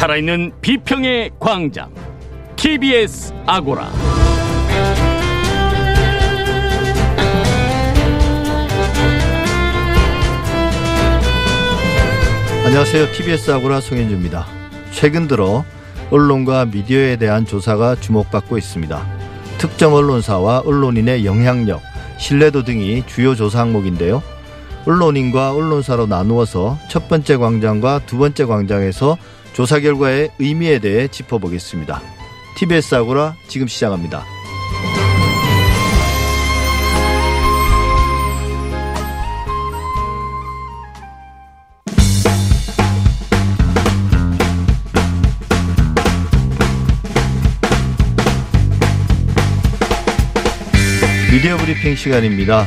[0.00, 1.92] 살아있는 비평의 광장
[2.56, 3.90] TBS 아고라
[12.64, 13.12] 안녕하세요.
[13.12, 14.46] TBS 아고라 송현주입니다.
[14.90, 15.66] 최근 들어
[16.10, 19.06] 언론과 미디어에 대한 조사가 주목받고 있습니다.
[19.58, 21.82] 특정 언론사와 언론인의 영향력,
[22.16, 24.22] 신뢰도 등이 주요 조사 항목인데요.
[24.86, 29.18] 언론인과 언론사로 나누어서 첫 번째 광장과 두 번째 광장에서
[29.52, 32.00] 조사 결과의 의미에 대해 짚어보겠습니다.
[32.56, 34.24] TBS 아고라 지금 시작합니다.
[51.32, 52.66] 미디어 브리핑 시간입니다.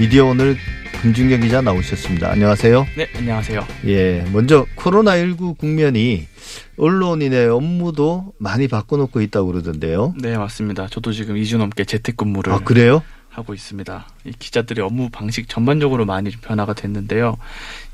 [0.00, 0.56] 미디어 오늘
[1.02, 2.30] 금준경 기자 나오셨습니다.
[2.30, 2.86] 안녕하세요.
[2.96, 3.66] 네, 안녕하세요.
[3.86, 6.28] 예, 먼저 코로나19 국면이
[6.76, 10.14] 언론인의 업무도 많이 바꿔놓고 있다고 그러던데요.
[10.22, 10.86] 네, 맞습니다.
[10.86, 13.02] 저도 지금 2주 넘게 재택근무를 아, 그래요?
[13.32, 14.06] 하고 있습니다.
[14.24, 17.38] 이 기자들의 업무 방식 전반적으로 많이 좀 변화가 됐는데요.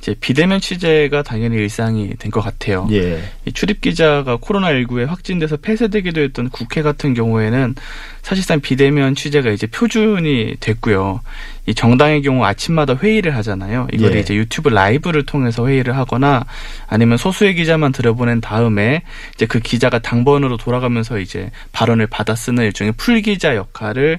[0.00, 2.86] 이제 비대면 취재가 당연히 일상이 된 것 같아요.
[2.90, 3.22] 예.
[3.46, 7.74] 이 출입 기자가 코로나19에 확진돼서 폐쇄되기도 했던 국회 같은 경우에는
[8.22, 11.20] 사실상 비대면 취재가 이제 표준이 됐고요.
[11.66, 13.88] 이 정당의 경우 아침마다 회의를 하잖아요.
[13.92, 14.20] 이걸 예.
[14.20, 16.44] 이제 유튜브 라이브를 통해서 회의를 하거나
[16.88, 19.02] 아니면 소수의 기자만 들어보낸 다음에
[19.34, 24.18] 이제 그 기자가 당번으로 돌아가면서 이제 발언을 받아 쓰는 일종의 풀기자 역할을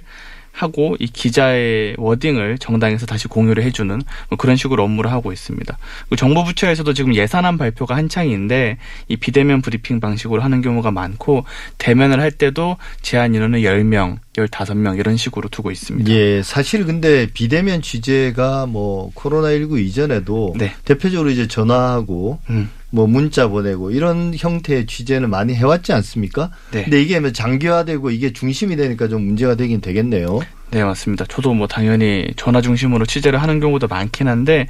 [0.60, 5.78] 하고 이 기자의 워딩을 정당에서 다시 공유를 해주는 뭐 그런 식으로 업무를 하고 있습니다.
[6.02, 11.46] 그리고 정부 부처에서도 지금 예산안 발표가 한창인데 이 비대면 브리핑 방식으로 하는 경우가 많고
[11.78, 16.12] 대면을 할 때도 제한 인원은 10명, 15명 이런 식으로 두고 있습니다.
[16.12, 20.74] 예, 사실 근데 비대면 취재가 뭐 코로나19 이전에도 네.
[20.84, 26.52] 대표적으로 이제 전화하고 음, 뭐 문자 보내고 이런 형태의 취재는 많이 해왔지 않습니까?
[26.72, 26.84] 네.
[26.84, 30.40] 근데 이게 뭐 장기화되고 이게 중심이 되니까 좀 문제가 되긴 되겠네요.
[30.72, 31.26] 네, 맞습니다.
[31.26, 34.68] 저도 뭐 당연히 전화 중심으로 취재를 하는 경우도 많긴 한데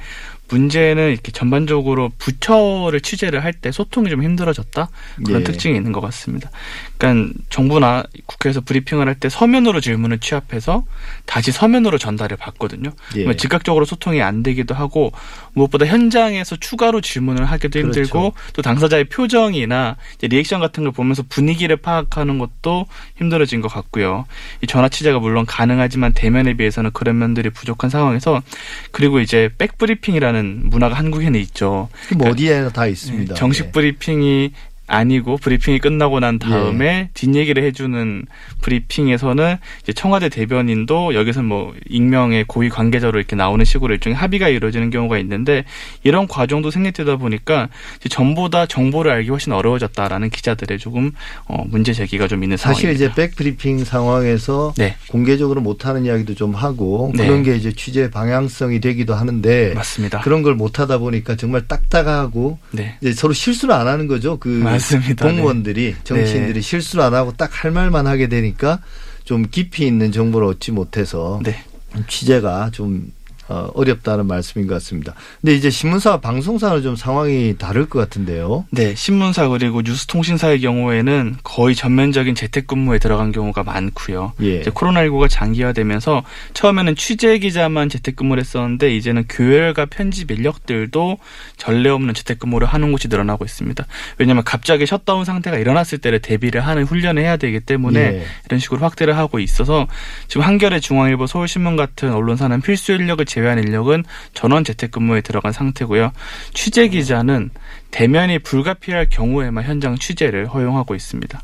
[0.50, 4.88] 문제는 이렇게 전반적으로 부처를 취재를 할 때 소통이 좀 힘들어졌다
[5.24, 5.44] 그런 예.
[5.44, 6.50] 특징이 있는 것 같습니다.
[6.98, 10.84] 그러니까 정부나 국회에서 브리핑을 할 때 서면으로 질문을 취합해서
[11.26, 12.92] 다시 서면으로 전달을 받거든요.
[13.16, 13.36] 예.
[13.36, 15.12] 즉각적으로 소통이 안 되기도 하고
[15.52, 18.00] 무엇보다 현장에서 추가로 질문을 하기도 그렇죠.
[18.00, 22.86] 힘들고 또 당사자의 표정이나 리액션 같은 걸 보면서 분위기를 파악하는 것도
[23.16, 24.26] 힘들어진 것 같고요.
[24.62, 28.42] 이 전화 취재가 물론 가능하지만 대면에 비해서는 그런 면들이 부족한 상황에서
[28.90, 31.88] 그리고 이제 백브리핑이라는 문화가 한국에는 있죠.
[32.16, 33.34] 뭐 어디에나 다 있습니다.
[33.34, 33.70] 네, 정식 예.
[33.70, 34.52] 브리핑이
[34.90, 38.26] 아니고 브리핑이 끝나고 난 다음에 뒷얘기를 해주는
[38.60, 44.90] 브리핑에서는 이제 청와대 대변인도 여기서 뭐 익명의 고위 관계자로 이렇게 나오는 식으로 일종의 합의가 이루어지는
[44.90, 45.64] 경우가 있는데
[46.02, 47.68] 이런 과정도 생략되다 보니까
[48.00, 51.12] 이제 전보다 정보를 알기 훨씬 어려워졌다라는 기자들의 조금
[51.46, 53.12] 어, 문제 제기가 좀 있는 사실 상황입니다.
[53.12, 57.26] 이제 백브리핑 상황에서 네 공개적으로 못하는 이야기도 좀 하고 네.
[57.26, 60.20] 그런 게 이제 취재 방향성이 되기도 하는데 맞습니다.
[60.22, 64.36] 그런 걸 못하다 보니까 정말 딱딱하고 네 이제 서로 실수를 안 하는 거죠.
[64.38, 65.26] 그 맞 습니다.
[65.26, 65.32] 네.
[65.32, 68.80] 공무원들이 정치인들이 실수를 안 하고 딱 할 말만 하게 되니까
[69.24, 71.62] 좀 깊이 있는 정보를 얻지 못해서 네.
[72.08, 73.12] 취재가 좀
[73.50, 75.12] 어, 어렵다는 말씀인 것 같습니다.
[75.40, 78.64] 근데 이제 신문사와 방송사는 좀 상황이 다를 것 같은데요.
[78.70, 84.34] 네, 신문사 그리고 뉴스통신사의 경우에는 거의 전면적인 재택근무에 들어간 경우가 많고요.
[84.42, 84.60] 예.
[84.60, 86.22] 이제 코로나19가 장기화되면서
[86.54, 91.18] 처음에는 취재 기자만 재택근무를 했었는데 이제는 교열과 편집 인력들도
[91.56, 93.84] 전례 없는 재택근무를 하는 곳이 늘어나고 있습니다.
[94.18, 98.24] 왜냐하면 갑자기 셧다운 상태가 일어났을 때를 대비를 하는 훈련을 해야 되기 때문에 예.
[98.46, 99.88] 이런 식으로 확대를 하고 있어서
[100.28, 106.12] 지금 한겨레 중앙일보 서울신문 같은 언론사는 필수 인력을 제 외한 인력은 전원 재택근무에 들어간 상태고요.
[106.54, 107.50] 취재 기자는
[107.90, 111.42] 대면이 불가피할 경우에만 현장 취재를 허용하고 있습니다.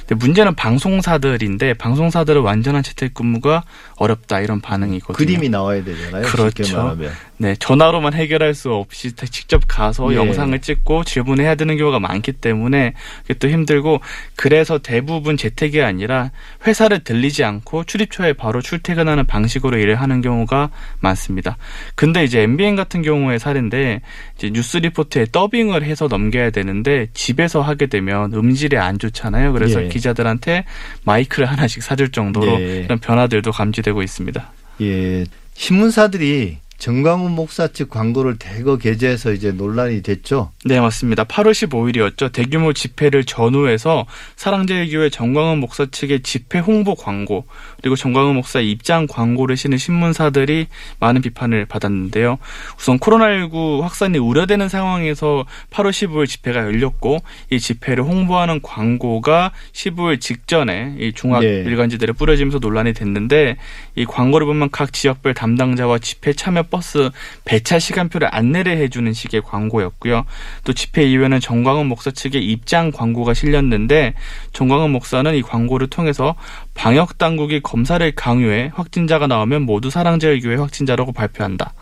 [0.00, 3.64] 근데 문제는 방송사들인데 방송사들은 완전한 재택근무가
[3.96, 5.16] 어렵다 이런 반응이거든요.
[5.16, 6.22] 그림이 나와야 되잖아요.
[6.26, 6.96] 그렇죠.
[7.38, 10.16] 네, 전화로만 해결할 수 없이 직접 가서 예.
[10.16, 14.00] 영상을 찍고 질문해야 되는 경우가 많기 때문에 그게 또 힘들고
[14.36, 16.30] 그래서 대부분 재택이 아니라
[16.66, 21.58] 회사를 들리지 않고 출입처에 바로 출퇴근하는 방식으로 일을 하는 경우가 많습니다.
[21.94, 24.00] 근데 이제 MBN 같은 경우의 사례인데
[24.36, 29.52] 이제 뉴스 리포트에 더빙을 해서 넘겨야 되는데 집에서 하게 되면 음질이 안 좋잖아요.
[29.52, 29.88] 그래서 예.
[29.88, 30.64] 기자들한테
[31.04, 32.82] 마이크를 하나씩 사줄 정도로 네.
[32.84, 34.52] 이런 변화들도 감지되고 있습니다.
[34.82, 35.24] 예.
[35.54, 40.52] 신문사들이 정광훈 목사 측 광고를 대거 게재해서 이제 논란이 됐죠.
[40.64, 41.24] 네, 맞습니다.
[41.24, 42.32] 8월 15일이었죠.
[42.32, 44.06] 대규모 집회를 전후해서
[44.36, 47.46] 사랑제일교회 정광훈 목사 측의 집회 홍보 광고
[47.80, 50.66] 그리고 정광훈 목사 입장 광고를 실은 신문사들이
[51.00, 52.38] 많은 비판을 받았는데요.
[52.78, 57.18] 우선 코로나19 확산이 우려되는 상황에서 8월 15일 집회가 열렸고
[57.50, 61.62] 이 집회를 홍보하는 광고가 15일 직전에 이 종합 네.
[61.66, 63.56] 일간지들에 뿌려지면서 논란이 됐는데
[63.94, 67.10] 이 광고를 보면 각 지역별 담당자와 집회 참여 버스
[67.44, 70.24] 배차 시간표를 안내를 해주는 식의 광고였고요.
[70.64, 74.14] 또 집회 이후에는 정광훈 목사 측의 입장 광고가 실렸는데
[74.52, 76.34] 정광훈 목사는 이 광고를 통해서
[76.74, 81.72] 방역 당국이 검사를 강요해 확진자가 나오면 모두 사랑제일교회 확진자라고 발표한다.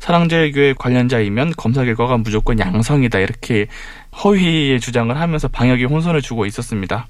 [0.00, 3.66] 사랑제일교회 관련자이면 검사 결과가 무조건 양성이다 이렇게
[4.24, 7.06] 허위의 주장을 하면서 방역에 혼선을 주고 있었습니다.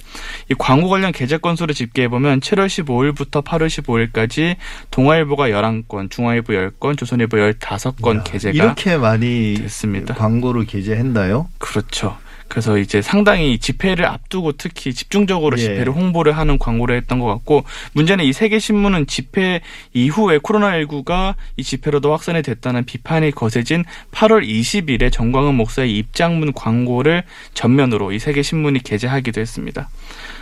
[0.51, 4.57] 이 광고 관련 게재 건수를 집계해 보면 7월 15일부터 8월 15일까지
[4.91, 10.15] 동아일보가 11건, 중앙일보 10건, 조선일보 15건 야, 게재가 이렇게 많이 됐습니다.
[10.15, 11.49] 광고를 게재했나요?
[11.59, 12.19] 그렇죠.
[12.51, 15.63] 그래서 이제 상당히 집회를 앞두고 특히 집중적으로 예.
[15.63, 19.61] 집회를 홍보를 하는 광고를 했던 것 같고 문제는 이 세계 신문은 집회
[19.93, 27.23] 이후에 코로나19가 이 집회로도 확산이 됐다는 비판이 거세진 8월 20일에 정광훈 목사의 입장문 광고를
[27.55, 29.89] 전면으로 이 세계 신문이 게재하기도 했습니다.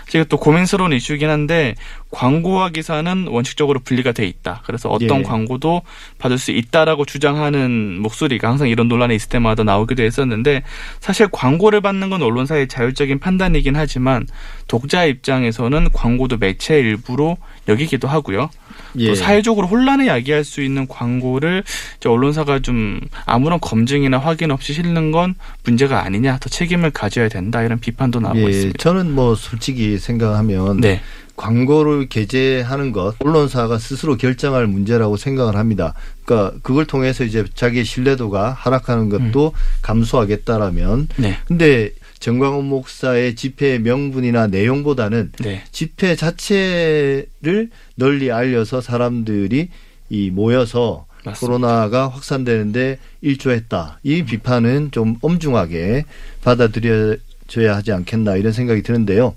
[0.08, 1.75] 지금 또 고민스러운 이슈이긴 한데
[2.10, 4.62] 광고와 기사는 원칙적으로 분리가 돼 있다.
[4.64, 5.22] 그래서 어떤 예.
[5.22, 5.82] 광고도
[6.19, 10.62] 받을 수 있다라고 주장하는 목소리가 항상 이런 논란이 있을 때마다 나오기도 했었는데
[11.00, 14.26] 사실 광고를 받는 건 언론사의 자율적인 판단이긴 하지만
[14.66, 17.37] 독자 입장에서는 광고도 매체 일부로
[17.69, 18.50] 여기기도 하고요.
[18.96, 19.08] 예.
[19.08, 21.64] 또 사회적으로 혼란을 야기할 수 있는 광고를
[22.05, 27.79] 언론사가 좀 아무런 검증이나 확인 없이 실는 건 문제가 아니냐, 더 책임을 가져야 된다 이런
[27.79, 28.79] 비판도 나오고 예, 있습니다.
[28.79, 31.00] 저는 뭐 솔직히 생각하면 네,
[31.37, 35.94] 광고를 게재하는 것 언론사가 스스로 결정할 문제라고 생각을 합니다.
[36.25, 39.52] 그러니까 그걸 통해서 이제 자기의 신뢰도가 하락하는 것도
[39.82, 49.69] 감소하겠다라면 네, 근데 정광훈 목사의 집회 명분이나 내용보다는 네, 집회 자체를 널리 알려서 사람들이
[50.11, 51.41] 이 모여서 맞습니다.
[51.41, 54.00] 코로나가 확산되는데 일조했다.
[54.03, 56.05] 이 비판은 좀 엄중하게
[56.43, 59.35] 받아들여져야 하지 않겠나 이런 생각이 드는데요.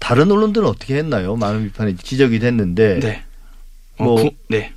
[0.00, 1.36] 다른 언론들은 어떻게 했나요?
[1.36, 3.22] 많은 비판이 지적이 됐는데 네.
[3.98, 4.72] 어, 뭐- 구- 네.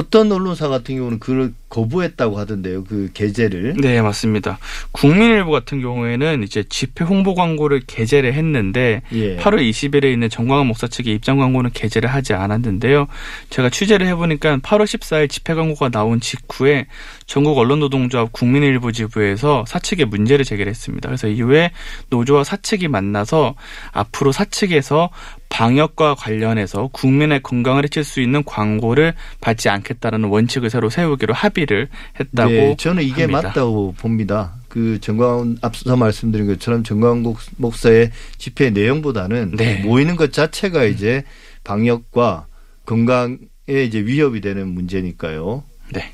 [0.00, 2.84] 어떤 언론사 같은 경우는 그걸 거부했다고 하던데요.
[2.84, 3.74] 그 게재를.
[3.78, 4.58] 네, 맞습니다.
[4.92, 9.36] 국민일보 같은 경우에는 이제 집회 홍보 광고를 게재를 했는데 예.
[9.36, 13.08] 8월 20일에 있는 정광훈 목사 측의 입장 광고는 게재를 하지 않았는데요.
[13.50, 16.86] 제가 취재를 해보니까 8월 14일 집회 광고가 나온 직후에
[17.30, 21.08] 전국 언론노동조합 국민일보 지부에서 사측에 문제를 제기를 했습니다.
[21.08, 21.70] 그래서 이후에
[22.08, 23.54] 노조와 사측이 만나서
[23.92, 25.10] 앞으로 사측에서
[25.48, 31.88] 방역과 관련해서 국민의 건강을 해칠 수 있는 광고를 받지 않겠다는 원칙을 새로 세우기로 합의를
[32.18, 33.42] 했다고 네, 저는 이게 합니다.
[33.42, 34.54] 맞다고 봅니다.
[34.68, 39.82] 그 정광훈 앞서 말씀드린 것처럼 정광훈 목- 목사의 집회 내용보다는 네.
[39.84, 41.22] 모이는 것 자체가 이제
[41.62, 42.46] 방역과
[42.86, 43.36] 건강에
[43.68, 45.62] 이제 위협이 되는 문제니까요.
[45.92, 46.10] 네.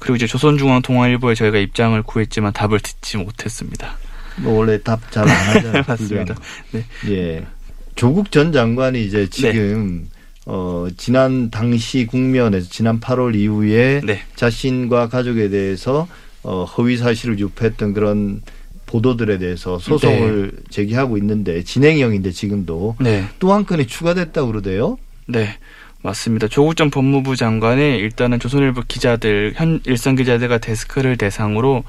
[0.00, 3.96] 그리고 이제 조선중앙통화일보에 저희가 입장을 구했지만 답을 듣지 못했습니다.
[4.36, 5.82] 뭐 원래 답 잘 안 하잖아요.
[5.88, 6.34] 맞습니다.
[6.72, 6.84] 네.
[7.08, 7.46] 예.
[7.94, 10.08] 조국 전 장관이 이제 지금
[10.46, 14.22] 어 지난 당시 국면에서 지난 8월 이후에 네.
[14.36, 16.08] 자신과 가족에 대해서
[16.42, 18.40] 어 허위 사실을 유포했던 그런
[18.86, 23.24] 보도들에 대해서 소송을 제기하고 있는데 진행형인데 지금도 네.
[23.38, 24.96] 또한 건이 추가됐다고 그러대요.
[25.26, 25.58] 네.
[26.02, 26.48] 맞습니다.
[26.48, 31.84] 조국 전 법무부 장관이 일단은 조선일보 기자들, 현 일선 기자들과 데스크를 대상으로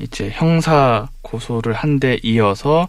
[0.00, 2.88] 이제 형사 고소를 한 데 이어서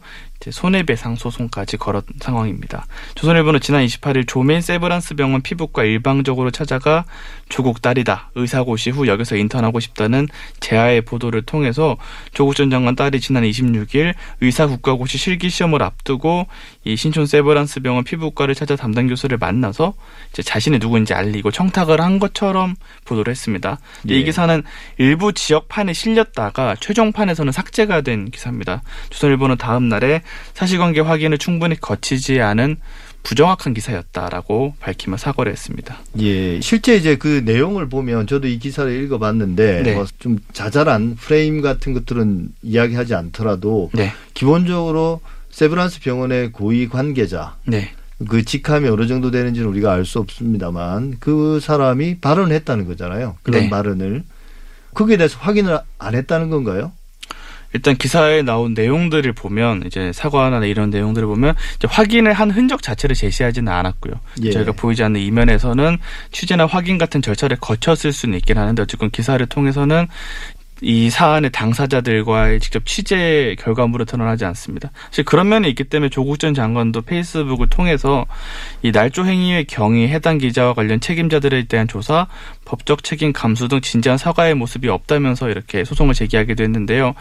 [0.51, 2.85] 손해배상 소송까지 걸은 상황입니다.
[3.15, 7.05] 조선일보는 지난 28일 조메인 세브란스 병원 피부과 일방적으로 찾아가
[7.49, 8.31] 조국 딸이다.
[8.35, 10.27] 의사고시 후 여기서 인턴하고 싶다는
[10.59, 11.97] 제아의 보도를 통해서
[12.33, 16.47] 조국 전 장관 딸이 지난 26일 의사 국가고시 실기 시험을 앞두고
[16.83, 19.93] 이 신촌 세브란스 병원 피부과를 찾아 담당 교수를 만나서
[20.31, 22.75] 이제 자신이 누구인지 알리고 청탁을 한 것처럼
[23.05, 23.79] 보도를 했습니다.
[24.09, 24.15] 예.
[24.15, 24.63] 이 기사는
[24.97, 28.81] 일부 지역판에 실렸다가 최종판에서는 삭제가 된 기사입니다.
[29.09, 30.21] 조선일보는 다음 날에
[30.53, 32.77] 사실관계 확인을 충분히 거치지 않은
[33.23, 35.97] 부정확한 기사였다라고 밝히며 사과를 했습니다.
[36.19, 39.93] 예, 실제 이제 그 내용을 보면 저도 이 기사를 읽어봤는데 네.
[39.95, 47.93] 뭐좀 자잘한 프레임 같은 것들은 이야기하지 않더라도 네, 기본적으로 세브란스 병원의 고위 관계자 네,
[48.29, 53.37] 그 직함이 어느 정도 되는지는 우리가 알 수 없습니다만 그 사람이 발언했다는 거잖아요.
[53.41, 53.69] 그런 네.
[53.71, 54.23] 발언을
[54.93, 56.91] 거기에 대해서 확인을 안 했다는 건가요?
[57.75, 61.55] 일단 기사에 나온 내용들을 보면 이제 사과나 이런 내용들을 보면
[61.85, 64.13] 확인을 한 흔적 자체를 제시하지는 않았고요.
[64.43, 64.51] 예.
[64.51, 65.97] 저희가 보이지 않는 이면에서는
[66.31, 70.07] 취재나 확인 같은 절차를 거쳤을 수는 있긴 하는데 어쨌건 기사를 통해서는
[70.81, 74.91] 이 사안의 당사자들과의 직접 취재 결과물을 드러나지 않습니다.
[75.07, 78.25] 사실 그런 면이 있기 때문에 조국 전 장관도 페이스북을 통해서
[78.83, 82.27] 이 날조 행위의 경위 해당 기자와 관련 책임자들에 대한 조사,
[82.65, 87.13] 법적 책임 감수 등 진지한 사과의 모습이 없다면서 이렇게 소송을 제기하기도 했는데요.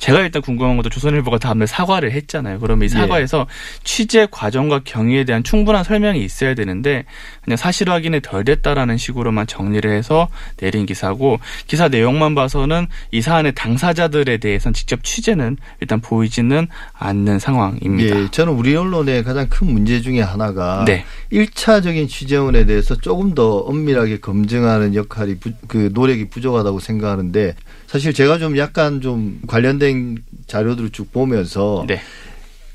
[0.00, 2.58] 제가 일단 궁금한 것도 조선일보가 다음날 사과를 했잖아요.
[2.58, 3.46] 그러면 이 사과에서
[3.84, 7.04] 취재 과정과 경위에 대한 충분한 설명이 있어야 되는데
[7.44, 13.54] 그냥 사실 확인이 덜 됐다라는 식으로만 정리를 해서 내린 기사고 기사 내용만 봐서는 이 사안의
[13.54, 18.20] 당사자들에 대해서는 직접 취재는 일단 보이지는 않는 상황입니다.
[18.20, 21.04] 예, 저는 우리 언론의 가장 큰 문제 중에 하나가 네.
[21.28, 27.54] 일차적인 취재원에 대해서 조금 더 엄밀하게 검증하는 역할이 부, 그 노력이 부족하다고 생각하는데
[27.90, 32.00] 사실 제가 좀 약간 좀 관련된 자료들을 쭉 보면서 네.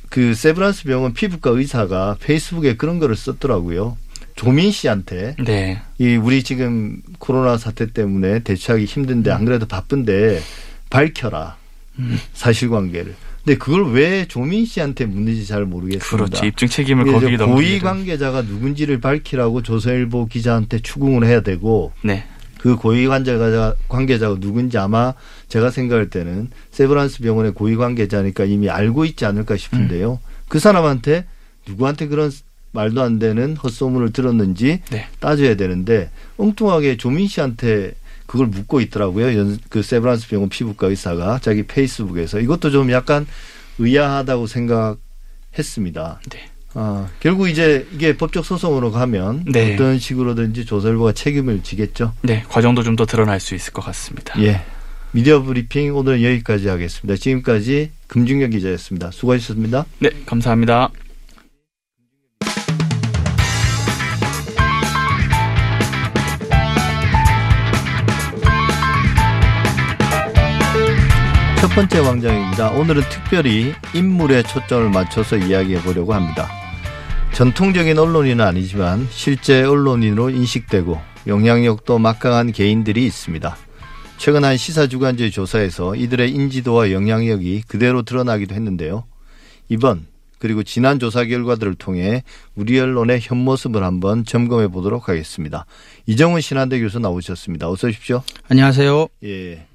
[0.10, 3.96] 그 세브란스 병원 피부과 의사가 페이스북에 그런 거를 썼더라고요.
[4.36, 5.82] 조민 씨한테 네.
[6.00, 10.42] 이 우리 지금 코로나 사태 때문에 대처하기 힘든데 안 그래도 바쁜데
[10.90, 11.56] 밝혀라
[12.00, 12.20] 음.
[12.34, 13.16] 사실관계를.
[13.46, 16.10] 근데 그걸 왜 조민 씨한테 묻는지 잘 모르겠습니다.
[16.10, 16.46] 그렇지.
[16.48, 17.56] 입증 책임을 이게 거기 이제 넘기는.
[17.56, 22.26] 고위 관계자가 누군지를 밝히라고 조선일보 기자한테 추궁을 해야 되고 네.
[22.66, 25.14] 그 고위 관계자가 관계자가 누군지 아마
[25.50, 30.14] 제가 생각할 때는 세브란스 병원의 고위 관계자니까 이미 알고 있지 않을까 싶은데요.
[30.14, 30.18] 음.
[30.48, 31.26] 그 사람한테
[31.68, 32.32] 누구한테 그런
[32.72, 35.06] 말도 안 되는 헛소문을 들었는지 네.
[35.20, 37.94] 따져야 되는데 엉뚱하게 조민 씨한테
[38.26, 39.38] 그걸 묻고 있더라고요.
[39.38, 43.28] 연- 그 세브란스 병원 피부과 의사가 자기 페이스북에서 이것도 좀 약간
[43.78, 46.20] 의아하다고 생각했습니다.
[46.32, 46.50] 네.
[46.78, 49.74] 아, 결국 이제 이게 법적 소송으로 가면 네.
[49.74, 52.14] 어떤 식으로든지 조선일보가 책임을 지겠죠.
[52.22, 52.44] 네.
[52.50, 54.42] 과정도 좀 더 드러날 수 있을 것 같습니다.
[54.42, 54.62] 예.
[55.12, 57.18] 미디어 브리핑 오늘은 여기까지 하겠습니다.
[57.20, 59.12] 지금까지 금중경 기자였습니다.
[59.12, 59.86] 수고하셨습니다.
[60.00, 60.12] 네.
[60.26, 60.90] 감사합니다.
[71.60, 72.70] 첫 번째 광장입니다.
[72.72, 76.48] 오늘은 특별히 인물에 초점을 맞춰서 이야기해 보려고 합니다.
[77.36, 83.58] 전통적인 언론인은 아니지만 실제 언론인으로 인식되고 영향력도 막강한 개인들이 있습니다.
[84.18, 89.04] 최근 한 시사주간지 조사에서 이들의 인지도와 영향력이 그대로 드러나기도 했는데요.
[89.68, 90.08] 이번
[90.40, 92.24] 그리고 지난 조사 결과들을 통해
[92.56, 95.66] 우리 언론의 현모습을 한번 점검해 보도록 하겠습니다.
[96.06, 97.70] 이정훈 신한대 교수 나오셨습니다.
[97.70, 98.24] 어서 오십시오.
[98.48, 99.10] 안녕하세요.
[99.26, 99.66] 예.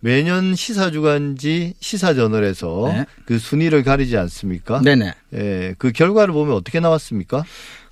[0.00, 3.04] 매년 시사주간지 시사저널에서 네.
[3.24, 4.80] 그 순위를 가리지 않습니까?
[4.80, 5.12] 네네.
[5.34, 5.74] 예.
[5.78, 7.44] 그 결과를 보면 어떻게 나왔습니까?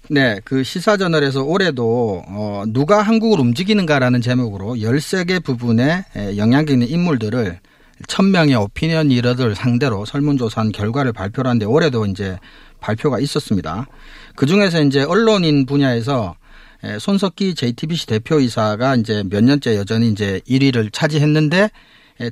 [0.09, 7.59] 네, 그 시사저널에서 올해도 어, 누가 한국을 움직이는가라는 제목으로 13개 부분의 에, 영향력 있는 인물들을
[8.07, 12.39] 1000명의 오피니언 리더들 상대로 설문조사한 결과를 발표를 하는데 올해도 이제
[12.79, 13.89] 발표가 있었습니다.
[14.37, 16.37] 그 중에서 이제 언론인 분야에서
[16.85, 21.71] 에, 손석기 JTBC 대표이사가 이제 몇 년째 여전히 이제 1위를 차지했는데 에,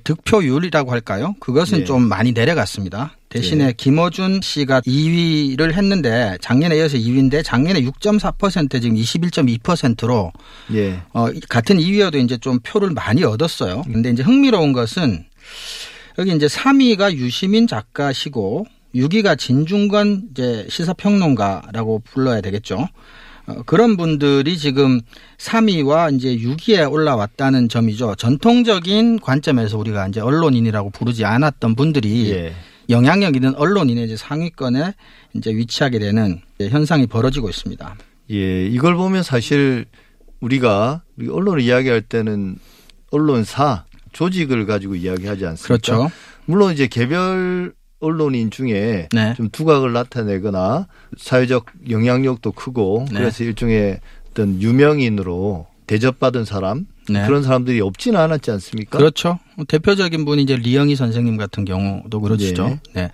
[0.04, 1.34] 득표율이라고 할까요?
[1.40, 1.84] 그것은 예.
[1.84, 3.16] 좀 많이 내려갔습니다.
[3.28, 3.72] 대신에 예.
[3.72, 10.32] 김어준 씨가 2위를 했는데 작년에 이어서 2위인데 작년에 6.4% 지금 21.2%로
[10.72, 11.00] 예.
[11.12, 13.82] 어, 같은 2위여도 이제 좀 표를 많이 얻었어요.
[13.82, 15.24] 근데 이제 흥미로운 것은
[16.18, 22.88] 여기 이제 3위가 유시민 작가시고 6위가 진중건 이제 시사평론가라고 불러야 되겠죠.
[23.46, 25.00] 어, 그런 분들이 지금
[25.38, 28.14] 3위와 이제 6위에 올라왔다는 점이죠.
[28.16, 32.54] 전통적인 관점에서 우리가 이제 언론인이라고 부르지 않았던 분들이 예.
[32.88, 34.94] 영향력 있는 언론인의 이제 상위권에
[35.34, 37.96] 이제 위치하게 되는 이제 현상이 벌어지고 있습니다.
[38.30, 38.66] 예.
[38.66, 39.84] 이걸 보면 사실
[40.40, 42.56] 우리가 우리 언론을 이야기할 때는
[43.10, 45.66] 언론사 조직을 가지고 이야기하지 않습니까?
[45.66, 46.10] 그렇죠.
[46.46, 49.34] 물론 이제 개별 언론인 중에 네.
[49.36, 50.86] 좀 두각을 나타내거나
[51.16, 53.18] 사회적 영향력도 크고 네.
[53.18, 57.26] 그래서 일종의 어떤 유명인으로 대접받은 사람 네.
[57.26, 58.98] 그런 사람들이 없지는 않았지 않습니까?
[58.98, 59.38] 그렇죠.
[59.68, 62.78] 대표적인 분이 이제 리영희 선생님 같은 경우도 그렇죠.
[62.94, 63.10] 네.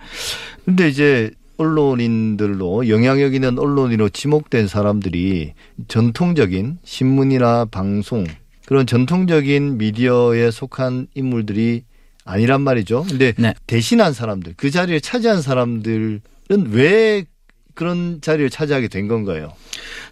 [0.65, 5.53] 근데 이제 언론인들로 영향력 있는 언론인으로 지목된 사람들이
[5.87, 8.25] 전통적인 신문이나 방송
[8.65, 11.83] 그런 전통적인 미디어에 속한 인물들이
[12.25, 13.05] 아니란 말이죠.
[13.07, 13.53] 근데 네.
[13.67, 16.21] 대신한 사람들, 그 자리를 차지한 사람들은
[16.69, 17.25] 왜
[17.73, 19.53] 그런 자리를 차지하게 된 건가요?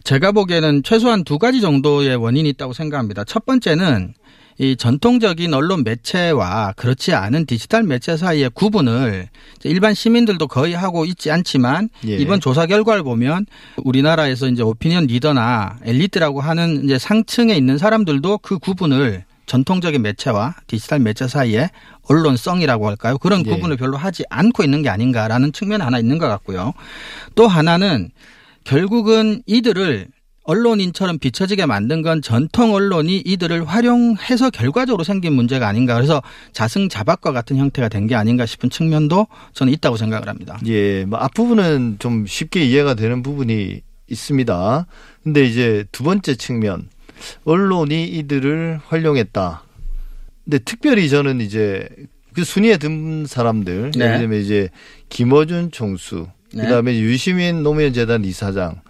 [0.04, 3.24] 제가 보기에는 최소한 두 가지 정도의 원인이 있다고 생각합니다.
[3.26, 4.14] 첫 번째는
[4.62, 9.30] 이 전통적인 언론 매체와 그렇지 않은 디지털 매체 사이의 구분을
[9.64, 12.18] 일반 시민들도 거의 하고 있지 않지만 예.
[12.18, 13.46] 이번 조사 결과를 보면
[13.78, 21.00] 우리나라에서 이제 오피니언 리더나 엘리트라고 하는 이제 상층에 있는 사람들도 그 구분을 전통적인 매체와 디지털
[21.00, 21.72] 매체 사이에
[22.04, 23.18] 언론성이라고 할까요?
[23.18, 23.50] 그런 예.
[23.50, 26.74] 구분을 별로 하지 않고 있는 게 아닌가라는 측면 하나 있는 것 같고요.
[27.34, 28.12] 또 하나는
[28.64, 30.08] 결국은 이들을
[30.44, 35.96] 언론인처럼 비춰지게 만든 건 전통 언론이 이들을 활용해서 결과적으로 생긴 문제가 아닌가.
[35.96, 36.22] 그래서
[36.54, 40.60] 자승자박과 같은 형태가 된 게 아닌가 싶은 측면도 저는 있다고 생각을 합니다.
[40.68, 44.86] 예, 뭐 앞부분은 좀 쉽게 이해가 되는 부분이 있습니다.
[45.24, 46.90] 근데 이제 두 번째 측면,
[47.46, 49.64] 언론이 이들을 활용했다.
[50.44, 51.88] 근데 특별히 저는 이제
[52.34, 54.06] 그 순위에 든 사람들, 네.
[54.06, 54.70] 예를 들면 이제
[55.10, 56.64] 김어준 총수, 네.
[56.64, 58.82] 그다음에 유시민 노무현 재단 이사장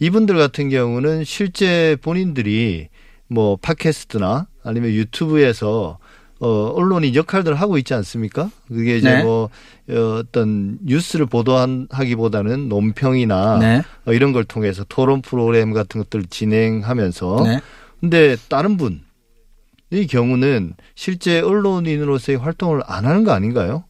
[0.00, 2.88] 이분들 같은 경우는 실제 본인들이
[3.28, 5.98] 뭐 팟캐스트나 아니면 유튜브에서
[6.40, 8.50] 어 언론이 역할들을 하고 있지 않습니까?
[8.68, 9.22] 그게 이제 네.
[9.22, 9.50] 뭐
[9.90, 13.82] 어, 어떤 뉴스를 보도하기보다는 논평이나 네.
[14.06, 17.60] 어, 이런 걸 통해서 토론 프로그램 같은 것들을 진행하면서 네.
[18.00, 19.04] 근데 다른 분
[19.92, 23.84] 이 경우는 실제 언론인으로서의 활동을 안 하는 거 아닌가요?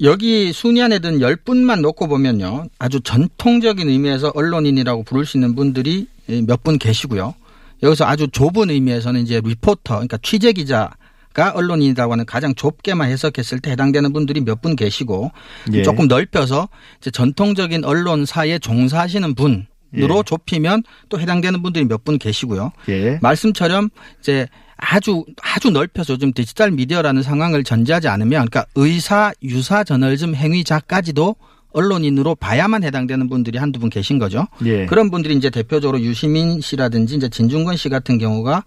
[0.00, 2.66] 여기 순위 안에 든 10분만 놓고 보면요.
[2.78, 6.06] 아주 전통적인 의미에서 언론인이라고 부를 수 있는 분들이
[6.46, 7.34] 몇 분 계시고요.
[7.82, 10.90] 여기서 아주 좁은 의미에서는 이제 리포터, 그러니까 취재 기자
[11.32, 15.32] 가 언론인이라고 하는 가장 좁게만 해석했을 때 해당되는 분들이 몇 분 계시고
[15.72, 15.82] 예.
[15.82, 16.68] 조금 넓혀서
[17.00, 19.66] 이제 전통적인 언론사에 종사하시는 분
[19.98, 20.22] 으로 예.
[20.24, 22.72] 좁히면 또 해당되는 분들이 몇 분 계시고요.
[22.88, 23.18] 예.
[23.20, 24.46] 말씀처럼 이제
[24.76, 31.36] 아주 아주 넓혀서 요즘 디지털 미디어라는 상황을 전제하지 않으면 그러니까 의사 유사 저널즘 행위자까지도
[31.72, 34.46] 언론인으로 봐야만 해당되는 분들이 한두 분 계신 거죠.
[34.64, 34.86] 예.
[34.86, 38.62] 그런 분들이 이제 대표적으로 유시민 씨라든지 이제 진중권 씨 같은 경우가 에,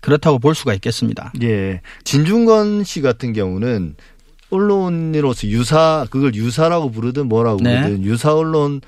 [0.00, 1.32] 그렇다고 볼 수가 있겠습니다.
[1.42, 1.80] 예.
[2.04, 3.96] 진중권 씨 같은 경우는
[4.50, 7.82] 언론인으로서 유사 그걸 유사라고 부르든 뭐라고 네.
[7.82, 8.80] 부르든 유사 언론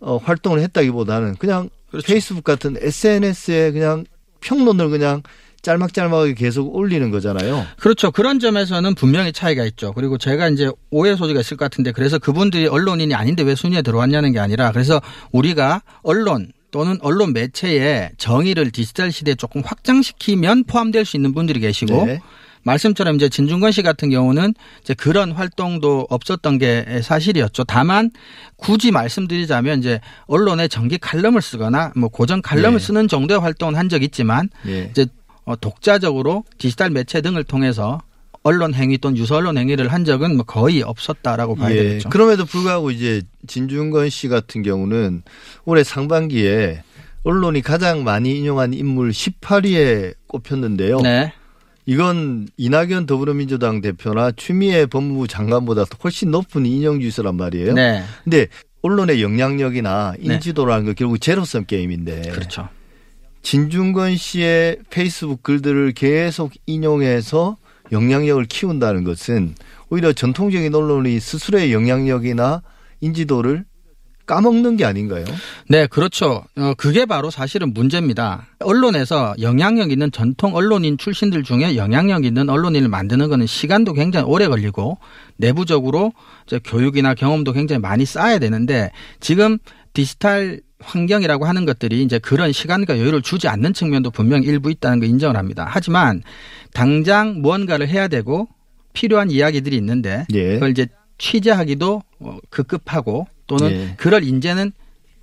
[0.00, 2.06] 어, 활동을 했다기보다는 그냥 그렇죠.
[2.06, 4.04] 페이스북 같은 SNS에 그냥
[4.40, 5.22] 평론을 그냥
[5.62, 7.64] 짤막짤막하게 계속 올리는 거잖아요.
[7.78, 8.10] 그렇죠.
[8.10, 9.92] 그런 점에서는 분명히 차이가 있죠.
[9.92, 14.32] 그리고 제가 이제 오해 소지가 있을 것 같은데 그래서 그분들이 언론인이 아닌데 왜 순위에 들어왔냐는
[14.32, 15.00] 게 아니라 그래서
[15.30, 22.06] 우리가 언론 또는 언론 매체의 정의를 디지털 시대에 조금 확장시키면 포함될 수 있는 분들이 계시고
[22.06, 22.20] 네.
[22.64, 27.64] 말씀처럼 이제 진중권 씨 같은 경우는 이제 그런 활동도 없었던 게 사실이었죠.
[27.64, 28.10] 다만
[28.56, 32.86] 굳이 말씀드리자면 이제 언론에 정기 칼럼을 쓰거나 뭐 고정 칼럼을 네.
[32.86, 34.88] 쓰는 정도의 활동은 한 적이 있지만 예.
[34.90, 35.06] 이제
[35.44, 38.00] 어, 독자적으로 디지털 매체 등을 통해서
[38.42, 41.82] 언론 행위 또는 유서 언론 행위를 한 적은 뭐 거의 없었다라고 봐야 예.
[41.82, 42.08] 되겠죠.
[42.08, 45.22] 그럼에도 불구하고 이제 진중권 씨 같은 경우는
[45.64, 46.82] 올해 상반기에
[47.24, 51.00] 언론이 가장 많이 인용한 인물 18위에 꼽혔는데요.
[51.00, 51.32] 네.
[51.86, 57.74] 이건 이낙연 더불어민주당 대표나 추미애 법무부 장관보다 훨씬 높은 인용 지수란 말이에요.
[57.74, 58.02] 네.
[58.24, 58.48] 근데
[58.82, 60.34] 언론의 영향력이나 네.
[60.34, 62.68] 인지도라는 건 결국 제로섬 게임인데 그렇죠.
[63.42, 67.56] 진중권 씨의 페이스북 글들을 계속 인용해서
[67.92, 69.54] 영향력을 키운다는 것은
[69.90, 72.62] 오히려 전통적인 언론이 스스로의 영향력이나
[73.00, 73.64] 인지도를
[74.24, 75.24] 까먹는 게 아닌가요?
[75.68, 76.44] 네, 그렇죠.
[76.56, 78.46] 어, 그게 바로 사실은 문제입니다.
[78.60, 84.46] 언론에서 영향력 있는 전통 언론인 출신들 중에 영향력 있는 언론인을 만드는 거는 시간도 굉장히 오래
[84.46, 84.98] 걸리고
[85.36, 86.12] 내부적으로
[86.64, 89.58] 교육이나 경험도 굉장히 많이 쌓아야 되는데 지금
[89.92, 95.08] 디지털 환경이라고 하는 것들이 이제 그런 시간과 여유를 주지 않는 측면도 분명히 일부 있다는 걸
[95.08, 95.66] 인정을 합니다.
[95.68, 96.22] 하지만
[96.72, 98.48] 당장 무언가를 해야 되고
[98.92, 100.54] 필요한 이야기들이 있는데 예.
[100.54, 100.86] 그걸 이제
[101.18, 103.94] 취재하기도 어, 급급하고 또는 예.
[103.96, 104.72] 그럴 인재는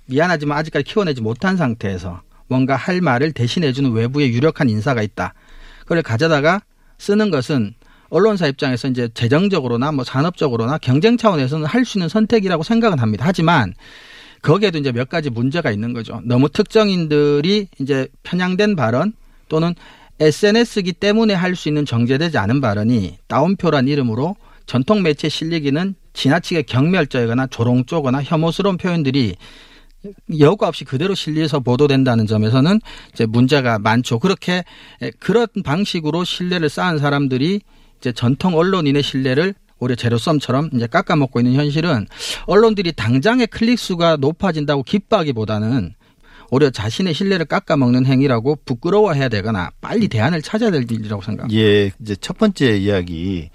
[0.06, 5.34] 미안하지만 아직까지 키워내지 못한 상태에서 뭔가 할 말을 대신해주는 외부의 유력한 인사가 있다.
[5.80, 6.60] 그걸 가져다가
[6.98, 7.74] 쓰는 것은
[8.10, 13.24] 언론사 입장에서 이제 재정적으로나 뭐 산업적으로나 경쟁 차원에서는 할 수 있는 선택이라고 생각은 합니다.
[13.26, 13.72] 하지만
[14.42, 16.20] 거기에도 이제 몇 가지 문제가 있는 거죠.
[16.24, 19.12] 너무 특정인들이 이제 편향된 발언
[19.48, 19.74] 또는
[20.20, 27.46] SNS기 때문에 할 수 있는 정제되지 않은 발언이 따옴표란 이름으로 전통 매체 실리기는 지나치게 경멸적이거나
[27.48, 29.34] 조롱조거나 혐오스러운 표현들이
[30.38, 32.80] 여과 없이 그대로 실려서 보도된다는 점에서는
[33.12, 34.18] 이제 문제가 많죠.
[34.18, 34.64] 그렇게
[35.02, 37.60] 에, 그런 방식으로 신뢰를 쌓은 사람들이
[37.98, 42.06] 이제 전통 언론인의 신뢰를 오히려 제로섬처럼 이제 깎아먹고 있는 현실은
[42.46, 45.94] 언론들이 당장의 클릭 수가 높아진다고 기뻐하기보다는
[46.50, 51.60] 오히려 자신의 신뢰를 깎아먹는 행위라고 부끄러워해야 되거나 빨리 대안을 찾아야 될 일이라고 생각합니다.
[51.60, 53.50] 예, 이제 첫 번째 이야기.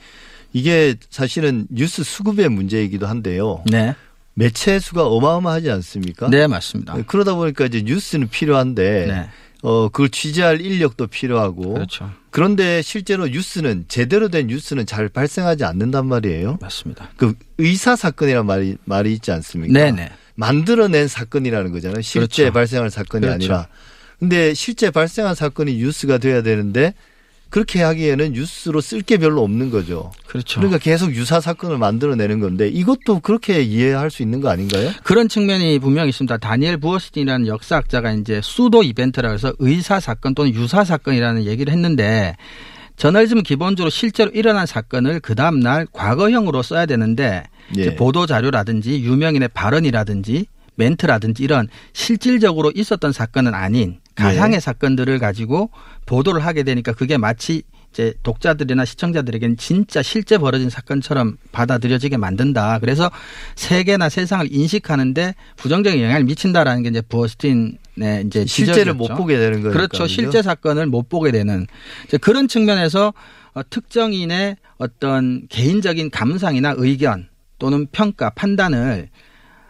[0.54, 3.62] 이게 사실은 뉴스 수급의 문제이기도 한데요.
[3.70, 3.94] 네,
[4.34, 6.30] 매체 수가 어마어마하지 않습니까?
[6.30, 6.96] 네 맞습니다.
[7.08, 9.30] 그러다 보니까 이제 뉴스는 필요한데 네,
[9.62, 12.12] 어 그걸 취재할 인력도 필요하고 그렇죠.
[12.30, 16.58] 그런데 실제로 뉴스는 제대로 된 뉴스는 잘 발생하지 않는단 말이에요.
[16.62, 17.10] 맞습니다.
[17.18, 19.74] 그 의사 사건이란 말이 말이 있지 않습니까?
[19.74, 20.12] 네, 네.
[20.36, 22.02] 만들어낸 사건이라는 거잖아요.
[22.02, 22.54] 실제 그렇죠.
[22.54, 23.36] 발생할 사건이 그렇죠.
[23.36, 23.68] 아니라.
[24.20, 26.94] 근데 실제 발생한 사건이 뉴스가 돼야 되는데
[27.50, 30.12] 그렇게 하기에는 뉴스로 쓸 게 별로 없는 거죠.
[30.28, 30.60] 그렇죠.
[30.60, 34.92] 그러니까 계속 유사 사건을 만들어내는 건데 이것도 그렇게 이해할 수 있는 거 아닌가요?
[35.04, 36.38] 그런 측면이 분명히 있습니다.
[36.38, 42.36] 다니엘 부어스틴이라는 역사학자가 이제 수도 이벤트라 해서 의사 사건 또는 유사 사건이라는 얘기를 했는데
[42.98, 47.44] 저널리즘은 기본적으로 실제로 일어난 사건을 그 다음 날 과거형으로 써야 되는데
[47.78, 47.96] 예.
[47.96, 55.69] 보도 자료라든지 유명인의 발언이라든지 멘트라든지 이런 실질적으로 있었던 사건은 아닌 가상의 사건들을 가지고
[56.06, 57.63] 보도를 하게 되니까 그게 마치
[57.95, 62.80] 이제 독자들이나 시청자들에게는 진짜 실제 벌어진 사건처럼 받아들여지게 만든다.
[62.80, 63.10] 그래서
[63.56, 69.15] 세계나 세상을 인식하는데 부정적인 영향을 미친다라는 게 이제 부어스틴의 이제 실제를 못 지적이었죠.
[69.15, 69.71] 보게 되는 거니까.
[69.71, 70.04] 그렇죠.
[70.04, 70.08] 그죠?
[70.08, 71.67] 실제 사건을 못 보게 되는
[72.06, 73.13] 이제 그런 측면에서
[73.54, 79.08] 어, 특정인의 어떤 개인적인 감상이나 의견 또는 평가 판단을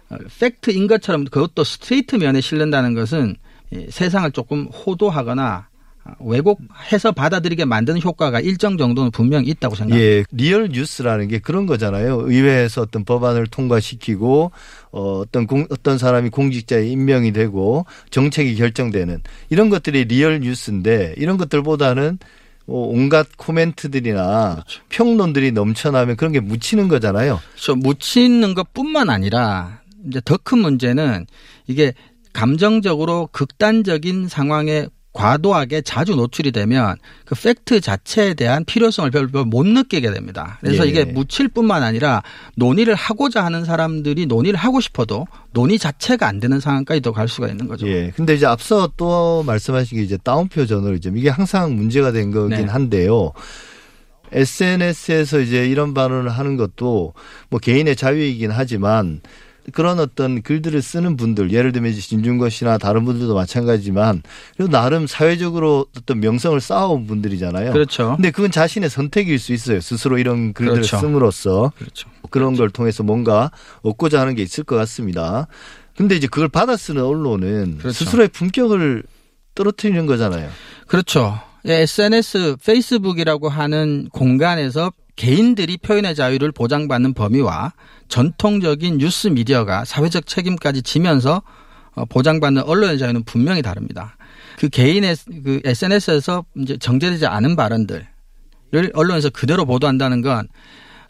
[0.09, 3.44] 어, 팩트인 것처럼 그것도 스트레이트 면에 실른다는 것은 이
[3.89, 5.67] 세상을 조금 호도하거나
[6.07, 10.07] 아, 왜곡해서 받아들이게 만드는 효과가 일정 정도는 분명히 있다고 생각합니다.
[10.07, 12.21] 예, real news라는 게 그런 거잖아요.
[12.25, 14.51] 의회에서 어떤 법안을 통과시키고
[14.91, 21.37] 어, 어떤 공, 어떤 사람이 공직자에 임명이 되고 정책이 결정되는 이런 것들이 real news인데 이런
[21.37, 22.19] 것들보다는
[22.67, 27.39] 뭐 온갖 코멘트들이나 평론들이 넘쳐나면 그런 게 묻히는 거잖아요.
[27.53, 27.75] 그렇죠.
[27.75, 31.25] 묻히는 것뿐만 아니라 이제 더 큰 문제는
[31.65, 31.93] 이게
[32.35, 40.11] 감정적으로 극단적인 상황에 과도하게 자주 노출이 되면 그 팩트 자체에 대한 필요성을 별로 못 느끼게
[40.11, 40.57] 됩니다.
[40.59, 40.89] 그래서 예.
[40.89, 42.21] 이게 묻힐 뿐만 아니라
[42.57, 47.69] 논의를 하고자 하는 사람들이 논의를 하고 싶어도 논의 자체가 안 되는 상황까지도 갈 수가 있는
[47.69, 47.87] 거죠.
[47.87, 48.11] 예.
[48.13, 52.63] 근데 이제 앞서 또 말씀하신 게 이제 다운표 저널리즘 이게 항상 문제가 된 거긴 네.
[52.65, 53.31] 한데요.
[54.33, 57.13] SNS에서 이제 이런 발언을 하는 것도
[57.49, 59.21] 뭐 개인의 자유이긴 하지만
[59.73, 64.21] 그런 어떤 글들을 쓰는 분들, 예를 들면 이제 진중권 씨나 다른 분들도 마찬가지지만
[64.55, 67.73] 그래도 나름 사회적으로 어떤 명성을 쌓아온 분들이잖아요.
[67.73, 68.13] 그렇죠.
[68.15, 69.81] 근데 그건 자신의 선택일 수 있어요.
[69.81, 70.97] 스스로 이런 글들을 그렇죠.
[70.97, 72.09] 씀으로써 그렇죠.
[72.29, 73.51] 그런 걸 통해서 뭔가
[73.81, 75.47] 얻고자 하는 게 있을 것 같습니다.
[75.97, 77.91] 근데 이제 그걸 받아 쓰는 언론은 그렇죠.
[77.91, 79.03] 스스로의 품격을
[79.55, 80.49] 떨어뜨리는 거잖아요.
[80.87, 81.39] 그렇죠.
[81.67, 87.73] 예, SNS, 페이스북이라고 하는 공간에서 개인들이 표현의 자유를 보장받는 범위와
[88.07, 91.41] 전통적인 뉴스 미디어가 사회적 책임까지 지면서
[91.93, 94.17] 어, 보장받는 언론의 자유는 분명히 다릅니다.
[94.59, 98.05] 그 개인의 그 SNS에서 이제 정제되지 않은 발언들을
[98.93, 100.47] 언론에서 그대로 보도한다는 건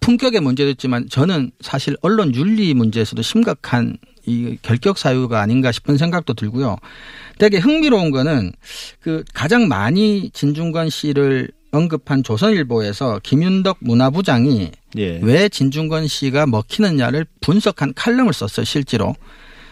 [0.01, 6.33] 품격의 문제도 있지만 저는 사실 언론 윤리 문제에서도 심각한 이 결격 사유가 아닌가 싶은 생각도
[6.33, 6.77] 들고요.
[7.39, 8.51] 되게 흥미로운 거는
[8.99, 15.19] 그 가장 많이 진중권 씨를 언급한 조선일보에서 김윤덕 문화부장이 예.
[15.21, 19.15] 왜 진중권 씨가 먹히느냐를 분석한 칼럼을 썼어요, 실제로.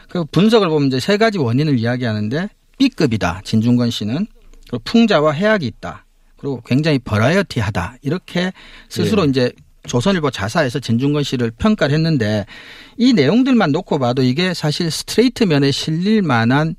[0.10, 4.28] 그 분석을 보면 이제 세 가지 원인을 이야기하는데 B급이다, 진중권 씨는.
[4.70, 6.06] 그리고 풍자와 해학이 있다.
[6.38, 7.98] 그리고 굉장히 버라이어티하다.
[8.02, 8.52] 이렇게
[8.90, 9.30] 스스로 예.
[9.30, 9.52] 이제
[9.88, 12.46] 조선일보 자사에서 진중권 씨를 평가를 했는데
[12.98, 16.76] 이 내용들만 놓고 봐도 이게 사실 스트레이트 면에 실릴 만한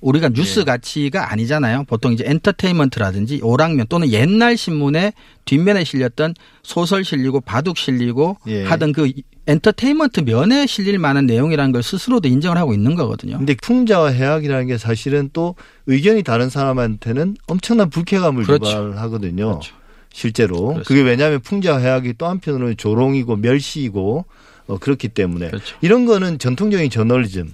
[0.00, 1.84] 우리가 뉴스 가치가 아니잖아요.
[1.84, 5.12] 보통 이제 엔터테인먼트라든지 오락면 또는 옛날 신문에
[5.44, 8.64] 뒷면에 실렸던 소설 실리고 바둑 실리고 예.
[8.64, 9.10] 하던 그
[9.46, 13.38] 엔터테인먼트 면에 실릴 만한 내용이라는 걸 스스로도 인정을 하고 있는 거거든요.
[13.38, 15.54] 근데 풍자와 해학이라는 게 사실은 또
[15.86, 18.70] 의견이 다른 사람한테는 엄청난 불쾌감을 그렇죠.
[18.70, 19.46] 유발하거든요.
[19.46, 19.74] 그렇죠.
[20.12, 20.56] 실제로.
[20.56, 20.88] 그렇습니다.
[20.88, 24.24] 그게 왜냐하면 풍자와 해악이 또 한편으로는 조롱이고 멸시이고
[24.66, 25.76] 어, 그렇기 때문에 그렇죠.
[25.80, 27.52] 이런 거는 전통적인 저널리즘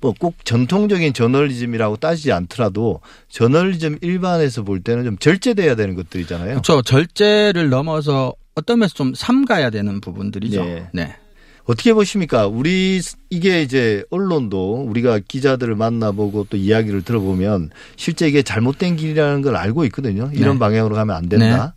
[0.00, 6.50] 뭐 꼭 전통적인 저널리즘이라고 따지지 않더라도 저널리즘 일반에서 볼 때는 좀 절제돼야 되는 것들이잖아요.
[6.50, 6.82] 그렇죠.
[6.82, 10.64] 절제를 넘어서 어떤 면에서 좀 삼가야 되는 부분들이죠.
[10.64, 10.88] 네.
[10.92, 11.16] 네.
[11.64, 12.46] 어떻게 보십니까?
[12.46, 19.56] 우리 이게 이제 언론도 우리가 기자들을 만나보고 또 이야기를 들어보면 실제 이게 잘못된 길이라는 걸
[19.56, 20.30] 알고 있거든요.
[20.34, 20.58] 이런 네.
[20.58, 21.74] 방향으로 가면 안 된다.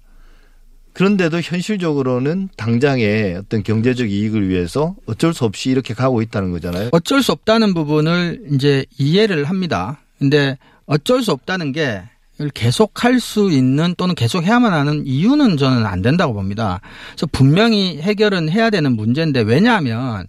[0.93, 6.89] 그런데도 현실적으로는 당장의 어떤 경제적 이익을 위해서 어쩔 수 없이 이렇게 가고 있다는 거잖아요.
[6.91, 9.99] 어쩔 수 없다는 부분을 이제 이해를 합니다.
[10.19, 12.03] 근데 어쩔 수 없다는 게
[12.35, 16.81] 이걸 계속 할 수 있는 또는 계속 해야만 하는 이유는 저는 안 된다고 봅니다.
[17.11, 20.27] 그래서 분명히 해결은 해야 되는 문제인데 왜냐하면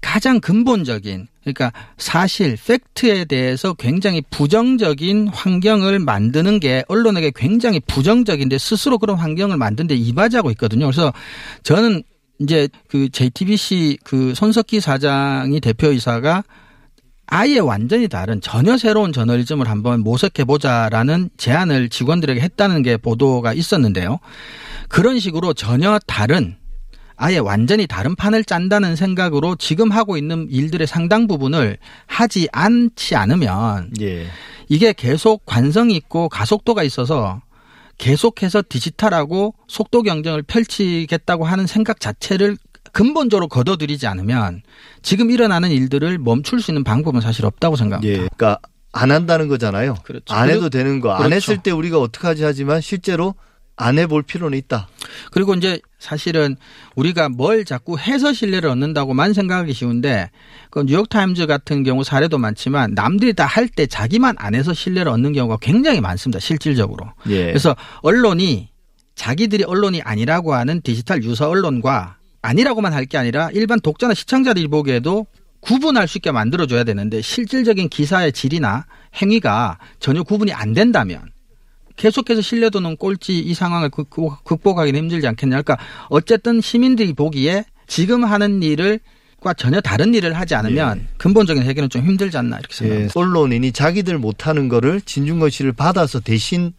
[0.00, 8.98] 가장 근본적인 그러니까 사실 팩트에 대해서 굉장히 부정적인 환경을 만드는 게 언론에게 굉장히 부정적인데 스스로
[8.98, 10.86] 그런 환경을 만드는데 이바지하고 있거든요.
[10.86, 11.12] 그래서
[11.62, 12.02] 저는
[12.38, 16.42] 이제 그 JTBC 그 손석희 사장이 대표이사가
[17.26, 24.18] 아예 완전히 다른 전혀 새로운 저널리즘을 한번 모색해 보자라는 제안을 직원들에게 했다는 게 보도가 있었는데요.
[24.88, 26.56] 그런 식으로 전혀 다른
[27.22, 33.92] 아예 완전히 다른 판을 짠다는 생각으로 지금 하고 있는 일들의 상당 부분을 하지 않지 않으면
[34.00, 34.26] 예.
[34.70, 37.42] 이게 계속 관성이 있고 가속도가 있어서
[37.98, 42.56] 계속해서 디지털하고 속도 경쟁을 펼치겠다고 하는 생각 자체를
[42.92, 44.62] 근본적으로 거둬들이지 않으면
[45.02, 48.12] 지금 일어나는 일들을 멈출 수 있는 방법은 사실 없다고 생각합니다.
[48.12, 48.16] 예.
[48.16, 48.58] 그러니까
[48.92, 49.96] 안 한다는 거잖아요.
[50.04, 50.32] 그렇죠.
[50.32, 51.12] 안 해도 되는 거.
[51.12, 51.34] 안 그렇죠.
[51.34, 53.34] 했을 때 우리가 어떡하지 하지만 실제로
[53.82, 54.88] 안 해볼 필요는 있다.
[55.32, 56.56] 그리고 이제 사실은
[56.96, 60.30] 우리가 뭘 자꾸 해서 신뢰를 얻는다고만 생각하기 쉬운데
[60.70, 65.32] 그 뉴욕타임즈 같은 경우 사례도 많지만 남들이 다 할 때 자기만 안 해서 신뢰를 얻는
[65.32, 66.38] 경우가 굉장히 많습니다.
[66.40, 67.12] 실질적으로.
[67.28, 67.46] 예.
[67.46, 68.68] 그래서 언론이
[69.14, 75.26] 자기들이 언론이 아니라고 하는 디지털 유서 언론과 아니라고만 할 게 아니라 일반 독자나 시청자들이 보기에도
[75.60, 78.86] 구분할 수 있게 만들어줘야 되는데 실질적인 기사의 질이나
[79.20, 81.20] 행위가 전혀 구분이 안 된다면
[82.00, 85.60] 계속해서 신뢰도는 꼴찌 이 상황을 극복- 극복하기는 힘들지 않겠냐.
[85.60, 85.76] 그러니까
[86.08, 89.00] 어쨌든 시민들이 보기에 지금 하는 일을
[89.40, 92.76] 과 전혀 다른 일을 하지 않으면 근본적인 해결은 좀 힘들지 않나 이렇게 예.
[92.76, 93.12] 생각합니다.
[93.20, 96.74] 언론인이 자기들 못하는 거를 진중권 씨를 받아서 대신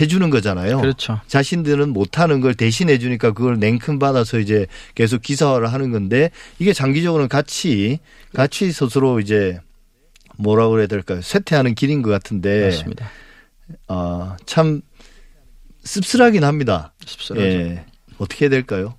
[0.00, 0.80] 해주는 거잖아요.
[0.80, 1.20] 그렇죠.
[1.26, 7.28] 자신들은 못하는 걸 대신 해주니까 그걸 냉큼 받아서 이제 계속 기사화를 하는 건데 이게 장기적으로는
[7.28, 7.98] 같이
[8.32, 9.58] 같이 스스로 이제
[10.38, 11.20] 뭐라고 그래야 될까요?
[11.20, 13.10] 쇠퇴하는 길인 것 같은데 맞습니다.
[13.88, 14.82] 아, 참
[15.84, 16.92] 씁쓸하긴 합니다.
[17.04, 17.46] 씁쓸하죠.
[17.46, 17.84] 예.
[18.18, 18.94] 어떻게 해야 될까요?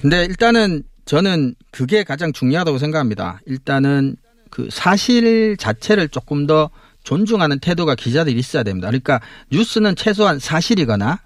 [0.00, 3.40] 근데 일단은 저는 그게 가장 중요하다고 생각합니다.
[3.46, 4.16] 일단은
[4.50, 6.70] 그 사실 자체를 조금 더
[7.04, 8.88] 존중하는 태도가 기자들이 있어야 됩니다.
[8.88, 9.20] 그러니까
[9.50, 11.20] 뉴스는 최소한 사실이거나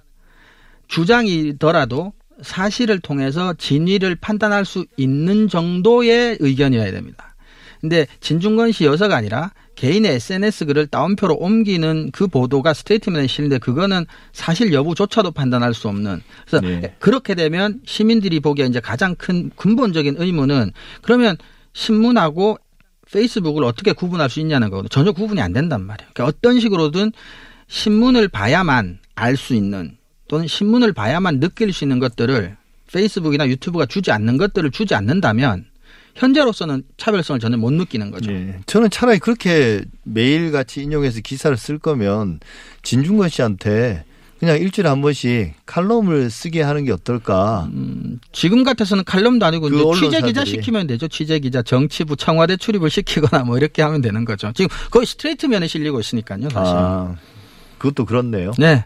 [0.88, 7.35] 주장이더라도 사실을 통해서 진위를 판단할 수 있는 정도의 의견이어야 됩니다.
[7.81, 14.07] 근데 진중권 씨 여사가 아니라 개인의 SNS 글을 따옴표로 옮기는 그 보도가 스테이트మెం에 실는데 그거는
[14.33, 16.97] 사실 여부조차도 판단할 수 없는 그래서 네.
[16.99, 21.37] 그렇게 되면 시민들이 보기에 이제 가장 큰 근본적인 의문은 그러면
[21.75, 22.59] 신문하고
[23.12, 24.89] 페이스북을 어떻게 구분할 수 있냐는 거거든요.
[24.89, 26.11] 전혀 구분이 안 된단 말이에요.
[26.12, 27.12] 그러니까 어떤 식으로든
[27.69, 29.97] 신문을 봐야만 알 수 있는
[30.29, 32.57] 또는 신문을 봐야만 느낄 수 있는 것들을
[32.93, 35.67] 페이스북이나 유튜브가 주지 않는 것들을 주지 않는다면
[36.16, 38.33] 현재로서는 차별성을 전혀 못 느끼는 거죠.
[38.33, 38.59] 예.
[38.66, 42.40] 저는 차라리 그렇게 매일같이 인용해서 기사를 쓸 거면
[42.83, 44.05] 진중권 씨한테
[44.38, 47.68] 그냥 일주일에 한 번씩 칼럼을 쓰게 하는 게 어떨까.
[47.72, 50.44] 음, 지금 같아서는 칼럼도 아니고 그 취재 기자.
[50.44, 51.09] 시키면 되죠.
[51.09, 54.52] 취재 기자, 정치부, 청와대 출입을 시키거나 뭐 이렇게 하면 되는 거죠.
[54.55, 56.74] 지금 거의 스트레이트 면에 실리고 있으니까요, 사실.
[56.76, 57.16] 아,
[57.79, 58.52] 그것도 그렇네요.
[58.59, 58.85] 네,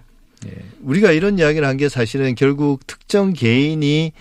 [0.83, 4.13] 우리가 이런 이야기를 한 게 사실은 결국 특정 개인이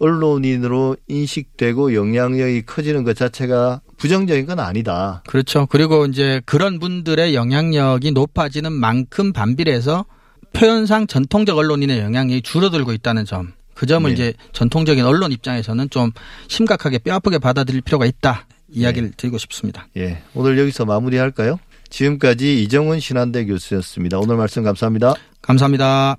[0.00, 5.22] 언론인으로 인식되고 영향력이 커지는 것 자체가 부정적인 건 아니다.
[5.26, 5.66] 그렇죠.
[5.66, 10.06] 그리고 이제 그런 분들의 영향력이 높아지는 만큼 반비례해서
[10.52, 13.52] 표현상 전통적 언론인의 영향력이 줄어들고 있다는 점.
[13.74, 14.14] 그 점을 네.
[14.14, 16.10] 이제 전통적인 언론 입장에서는 좀
[16.48, 18.46] 심각하게 뼈아프게 받아들일 필요가 있다.
[18.72, 19.86] 이야기를 드리고 싶습니다.
[19.96, 20.22] 예.
[20.34, 21.58] 오늘 여기서 마무리할까요?
[21.88, 24.18] 지금까지 이정훈 신한대 교수였습니다.
[24.18, 25.14] 오늘 말씀 감사합니다.
[25.42, 26.16] 감사합니다.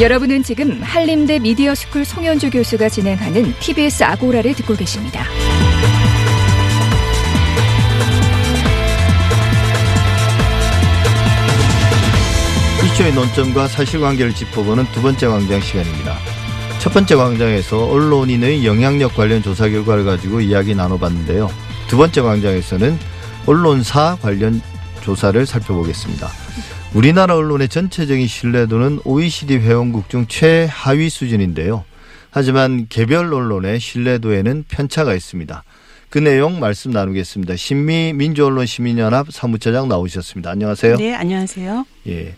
[0.00, 5.24] 여러분은 지금 한림대 미디어 스쿨 송현주 교수가 진행하는 TBS 아고라를 듣고 계십니다.
[12.84, 16.18] 이슈의 논점과 사실관계를 짚어보는 두 번째 광장 시간입니다.
[16.80, 21.48] 첫 번째 광장에서 언론인의 영향력 관련 조사 결과를 가지고 이야기 나눠봤는데요.
[21.86, 22.98] 두 번째 광장에서는
[23.46, 24.60] 언론사 관련
[25.02, 26.43] 조사를 살펴보겠습니다.
[26.94, 31.84] 우리나라 언론의 전체적인 신뢰도는 OECD 회원국 중 최하위 수준인데요.
[32.30, 35.64] 하지만 개별 언론의 신뢰도에는 편차가 있습니다.
[36.08, 37.56] 그 내용 말씀 나누겠습니다.
[37.56, 40.52] 신미 민주언론 시민연합 사무처장 나오셨습니다.
[40.52, 40.96] 안녕하세요.
[40.96, 41.84] 네, 안녕하세요.
[42.06, 42.36] 예.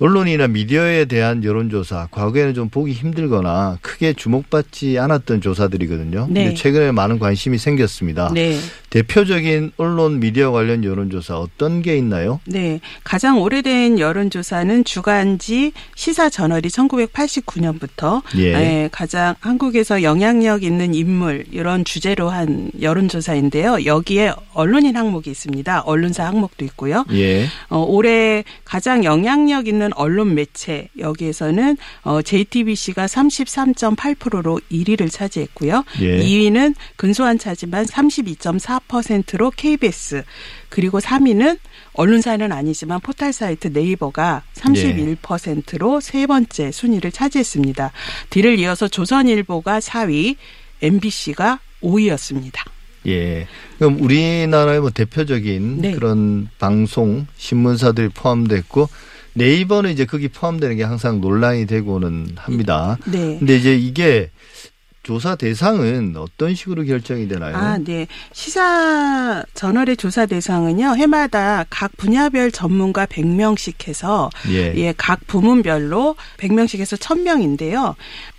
[0.00, 6.28] 언론이나 미디어에 대한 여론조사, 과거에는 좀 보기 힘들거나 크게 주목받지 않았던 조사들이거든요.
[6.30, 6.44] 네.
[6.44, 8.30] 근데 최근에 많은 관심이 생겼습니다.
[8.32, 8.56] 네.
[8.90, 12.40] 대표적인 언론 미디어 관련 여론조사 어떤 게 있나요?
[12.46, 12.80] 네.
[13.04, 18.88] 가장 오래된 여론조사는 주간지 시사 저널이 1989년부터 예.
[18.90, 23.84] 가장 한국에서 영향력 있는 인물 이런 주제로 한 여론조사인데요.
[23.84, 25.80] 여기에 언론인 항목이 있습니다.
[25.80, 27.04] 언론사 항목도 있고요.
[27.12, 27.46] 예.
[27.68, 35.84] 어, 올해 가장 영향력 있는 언론 매체 여기에서는 어, JTBC가 33.8%로 1위를 차지했고요.
[36.00, 36.20] 예.
[36.20, 38.77] 2위는 근소한 차지만 32.4%
[39.36, 40.24] 로 KBS
[40.68, 41.58] 그리고 3위는
[41.94, 47.92] 언론사는 아니지만 포털 사이트 네이버가 31%로 세 번째 순위를 차지했습니다.
[48.30, 50.36] 뒤를 이어서 조선일보가 4위,
[50.82, 52.60] MBC가 5위였습니다.
[53.06, 53.46] 예.
[53.78, 55.92] 그럼 우리나라의 뭐 대표적인 네.
[55.92, 58.88] 그런 방송, 신문사들이 포함됐고
[59.34, 62.98] 네이버는 이제 거기 포함되는 게 항상 논란이 되고는 합니다.
[63.06, 63.38] 네.
[63.38, 64.30] 근데 이제 이게
[65.08, 67.56] 조사 대상은 어떤 식으로 결정이 되나요?
[67.56, 68.06] 아, 네.
[68.34, 74.74] 시사 저널의 조사 대상은요, 해마다 각 분야별 전문가 100명씩 해서, 예.
[74.76, 77.94] 예, 각 부문별로 100명씩 해서 1000명인데요.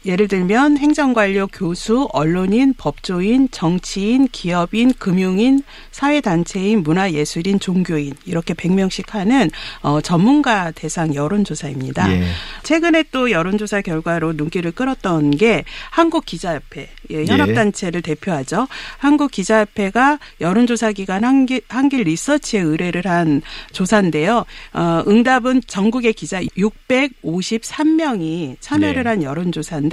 [0.05, 9.49] 예를 들면 행정관료, 교수, 언론인, 법조인, 정치인, 기업인, 금융인, 사회단체인, 문화예술인, 종교인 이렇게 100명씩 하는
[9.81, 12.13] 어, 전문가 대상 여론조사입니다.
[12.13, 12.23] 예.
[12.63, 18.69] 최근에 또 여론조사 결과로 눈길을 끌었던 게 한국기자협회 예, 현업단체를 대표하죠.
[18.99, 23.41] 한국기자협회가 여론조사 기관 한길, 한길 리서치에 의뢰를 한
[23.73, 24.45] 조사인데요.
[24.73, 29.09] 어, 응답은 전국의 기자 653명이 참여를 네.
[29.09, 29.88] 한 여론조사인데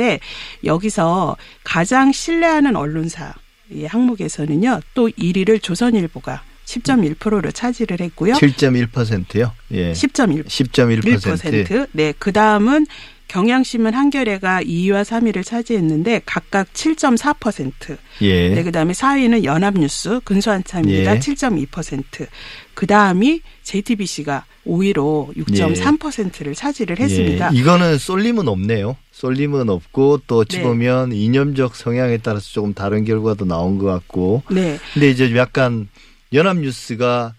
[0.65, 3.35] 여기서 가장 신뢰하는 언론사
[3.71, 8.35] 이 항목에서는요 또 1위를 조선일보가 10.1%를 차지를 했고요.
[8.35, 9.53] 7.1%요.
[9.73, 9.93] 예.
[9.93, 11.03] 10.1 10.1%.
[11.03, 11.89] 1%.
[11.93, 12.87] 네, 그 다음은
[13.29, 17.99] 경향신문 한겨레가 2위와 3위를 차지했는데 각각 7.4%.
[18.23, 18.49] 예.
[18.51, 21.17] 네, 그 다음에 4위는 연합뉴스 근소한 참입니다.
[21.17, 21.19] 예.
[21.19, 22.27] 7.2%.
[22.75, 27.51] 그 다음이 JTBC가 5위로 6.3%를 차지를 했습니다.
[27.53, 27.59] 예.
[27.59, 28.97] 이거는 쏠림은 없네요.
[29.13, 30.63] 쏠림은 없고 또 어찌 네.
[30.65, 34.43] 보면 이념적 성향에 따라서 조금 다른 결과도 나온 것 같고.
[34.51, 34.79] 네.
[34.93, 35.89] 근데 이제 약간
[36.33, 37.35] 연합뉴스가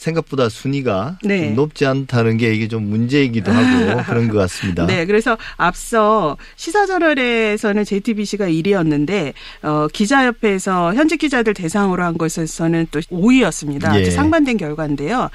[0.00, 1.46] 생각보다 순위가 네.
[1.46, 4.86] 좀 높지 않다는 게 이게 좀 문제이기도 하고 그런 것 같습니다.
[4.86, 13.94] 네, 그래서 앞서 시사저널에서는 JTBC가 1위였는데 어, 기자협회에서 현직 기자들 대상으로 한 것에서는 또 5위였습니다.
[13.96, 14.10] 예.
[14.10, 15.28] 상반된 결과인데요.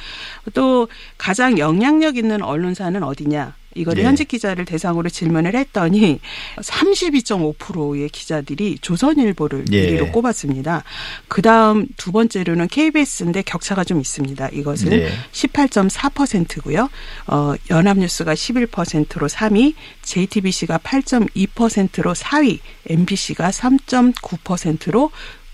[0.54, 3.54] 또 가장 영향력 있는 언론사는 어디냐?
[3.76, 4.08] 이거를 예.
[4.08, 6.20] 현직 기자를 대상으로 질문을 했더니
[6.58, 9.98] 32.5%의 기자들이 조선일보를 예.
[9.98, 10.84] 1위로 꼽았습니다.
[11.28, 14.50] 그 다음 두 번째로는 KBS인데 격차가 좀 있습니다.
[14.50, 15.10] 이것은 네.
[15.32, 16.90] 18.4%고요.
[17.28, 25.12] 어, 연합뉴스가 11%로 3위, JTBC가 8.2%로 4위, MBC가 3.9%로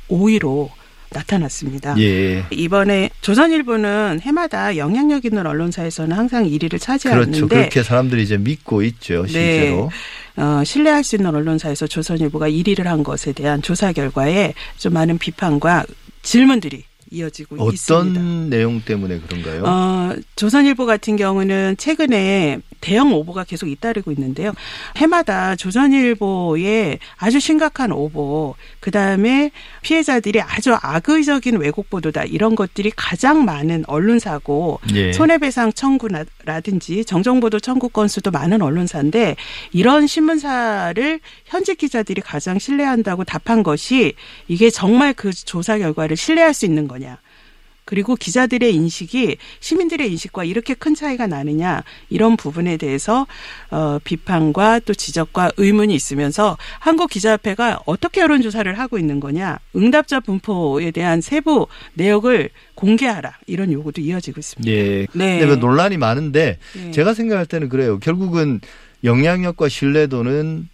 [0.09, 0.69] 5위로
[1.11, 1.95] 나타났습니다.
[1.99, 2.45] 예.
[2.51, 7.47] 이번에 조선일보는 해마다 영향력 있는 언론사에서는 항상 1위를 차지하는데 그렇죠.
[7.47, 9.25] 그렇게 사람들이 이제 믿고 있죠.
[9.27, 9.89] 실제로.
[10.35, 10.41] 네.
[10.41, 15.85] 어, 신뢰할 수 있는 언론사에서 조선일보가 1위를 한 것에 대한 조사 결과에 좀 많은 비판과
[16.23, 18.21] 질문들이 이어지고 어떤 있습니다.
[18.49, 19.63] 내용 때문에 그런가요?
[19.65, 24.53] 어, 조선일보 같은 경우는 최근에 대형 오보가 계속 잇따르고 있는데요.
[24.95, 33.45] 해마다 조선일보에 아주 심각한 오보, 그 다음에 피해자들이 아주 악의적인 왜곡 보도다 이런 것들이 가장
[33.45, 35.13] 많은 언론사고 예.
[35.13, 39.35] 손해배상 청구라든지 정정보도 청구 건수도 많은 언론사인데
[39.73, 44.13] 이런 신문사를 현직 기자들이 가장 신뢰한다고 답한 것이
[44.47, 47.00] 이게 정말 그 조사 결과를 신뢰할 수 있는 거냐.
[47.85, 53.27] 그리고 기자들의 인식이 시민들의 인식과 이렇게 큰 차이가 나느냐 이런 부분에 대해서
[53.69, 60.19] 어, 비판과 또 지적과 의문이 있으면서 한국 기자협회가 어떻게 여론 조사를 하고 있는 거냐 응답자
[60.19, 64.71] 분포에 대한 세부 내역을 공개하라 이런 요구도 이어지고 있습니다.
[64.71, 65.07] 예.
[65.13, 65.39] 네.
[65.39, 66.91] 근데 그 논란이 많은데 네.
[66.91, 67.99] 제가 생각할 때는 그래요.
[67.99, 68.61] 결국은
[69.03, 70.69] 영향력과 신뢰도는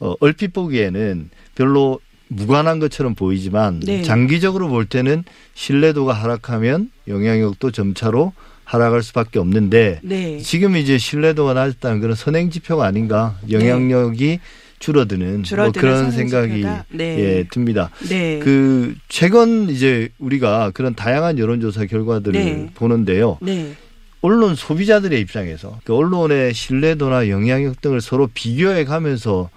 [0.00, 4.02] 어, 얼핏 보기에는 별로 무관한 것처럼 보이지만 네.
[4.02, 8.32] 장기적으로 볼 때는 신뢰도가 하락하면 영향력도 점차로
[8.64, 10.38] 하락할 수밖에 없는데 네.
[10.38, 14.40] 지금 이제 신뢰도가 낮았다는 그런 선행 지표가 아닌가 영향력이
[14.78, 16.64] 줄어드는 뭐 줄어드는 그런 선행 생각이.
[16.90, 17.18] 네.
[17.18, 17.90] 예 듭니다.
[18.08, 18.38] 네.
[18.40, 22.70] 그 최근 이제 우리가 그런 다양한 여론조사 결과들을 네.
[22.74, 23.38] 보는데요.
[23.40, 23.72] 네.
[24.20, 29.48] 언론 소비자들의 입장에서 그 언론의 신뢰도나 영향력 등을 서로 비교해 가면서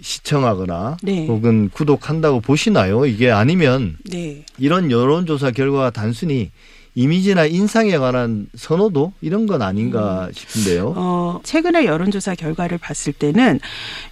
[0.00, 1.26] 시청하거나 네.
[1.26, 3.06] 혹은 구독한다고 보시나요?
[3.06, 4.44] 이게 아니면 네.
[4.58, 6.50] 이런 여론조사 결과가 단순히
[6.94, 10.94] 이미지나 인상에 관한 선호도 이런 건 아닌가 싶은데요.
[10.96, 13.60] 어, 최근에 여론조사 결과를 봤을 때는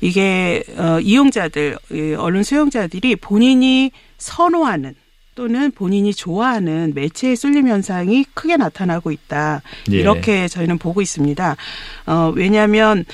[0.01, 4.95] 이게 어, 이용자들, 이 언론 수용자들이 본인이 선호하는
[5.35, 9.63] 또는 본인이 좋아하는 매체의 쏠림 현상이 크게 나타나고 있다.
[9.93, 9.97] 예.
[9.97, 11.57] 이렇게 저희는 보고 있습니다.
[12.07, 13.05] 어, 왜냐하면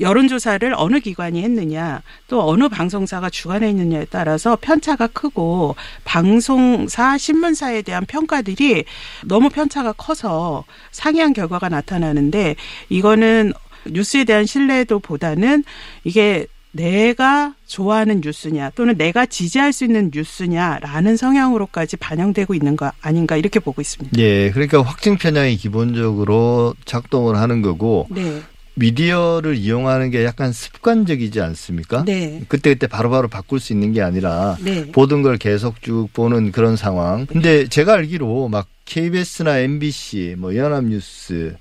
[0.00, 8.06] 여론조사를 어느 기관이 했느냐, 또 어느 방송사가 주관해 있느냐에 따라서 편차가 크고 방송사, 신문사에 대한
[8.06, 8.84] 평가들이
[9.24, 12.56] 너무 편차가 커서 상이한 결과가 나타나는데
[12.88, 13.52] 이거는
[13.86, 15.64] 뉴스에 대한 신뢰도보다는
[16.04, 23.36] 이게 내가 좋아하는 뉴스냐 또는 내가 지지할 수 있는 뉴스냐라는 성향으로까지 반영되고 있는 거 아닌가
[23.36, 24.18] 이렇게 보고 있습니다.
[24.18, 28.42] 예, 그러니까 확증 편향이 기본적으로 작동을 하는 거고 네.
[28.78, 32.04] 미디어를 이용하는 게 약간 습관적이지 않습니까?
[32.04, 32.42] 네.
[32.48, 34.90] 그때 그때 바로 바로 바꿀 수 있는 게 아니라 네.
[34.92, 37.26] 보던 걸 계속 쭉 보는 그런 상황.
[37.26, 41.56] 근데 제가 알기로 막 KBS나 MBC, 뭐 연합뉴스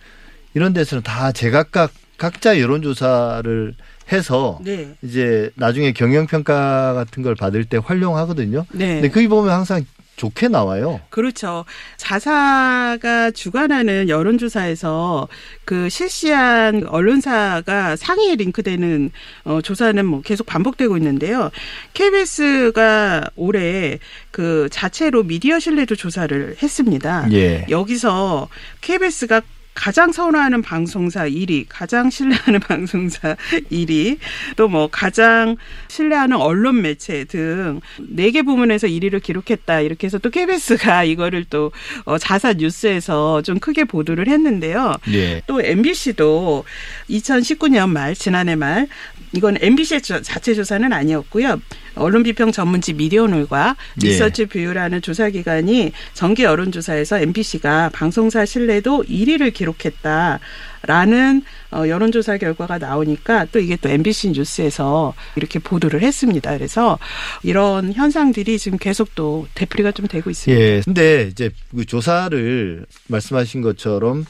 [0.53, 3.75] 이런 데서는 다 제각각 각자 여론조사를
[4.11, 4.95] 해서 네.
[5.01, 8.65] 이제 나중에 경영 평가 같은 걸 받을 때 활용하거든요.
[8.71, 8.95] 네.
[8.95, 9.85] 근데 거기 보면 항상
[10.17, 10.99] 좋게 나와요.
[11.09, 11.63] 그렇죠.
[11.95, 15.27] 자사가 주관하는 여론조사에서
[15.63, 19.11] 그 실시한 언론사가 상위에 링크되는
[19.45, 21.51] 어, 조사는 뭐 계속 반복되고 있는데요.
[21.93, 23.99] KBS가 올해
[24.31, 27.31] 그 자체로 미디어 신뢰도 조사를 했습니다.
[27.31, 27.65] 예.
[27.69, 28.49] 여기서
[28.81, 29.41] KBS가
[29.77, 33.35] 가장 선호하는 방송사 1위, 가장 신뢰하는 방송사
[33.71, 34.17] 1위,
[34.55, 35.55] 또 뭐 가장
[35.87, 39.81] 신뢰하는 언론 매체 등 네 개 부문에서 1위를 기록했다.
[39.81, 41.71] 이렇게 해서 또 KBS가 이거를 또
[42.05, 44.95] 어, 자사 뉴스에서 좀 크게 보도를 했는데요.
[45.13, 45.41] 예.
[45.47, 46.65] 또 MBC도
[47.09, 48.87] 2019년 말 지난해 말
[49.33, 51.61] 이건 MBC의 자체 조사는 아니었고요.
[51.95, 54.07] 언론 비평 전문지 미디어오늘과 예.
[54.07, 60.39] 리서치 뷰라는 조사 기관이 정기 여론조사에서 MBC가 방송사 신뢰도 1위를 기록했다
[60.83, 66.55] 라는 어, 여론조사 결과가 나오니까 또 이게 또 MBC 뉴스에서 이렇게 보도를 했습니다.
[66.55, 66.97] 그래서
[67.43, 70.63] 이런 현상들이 지금 계속 또 되풀이가 좀 되고 있습니다.
[70.63, 70.81] 예.
[70.85, 74.25] 근데 이제 그 조사를 말씀하신 것처럼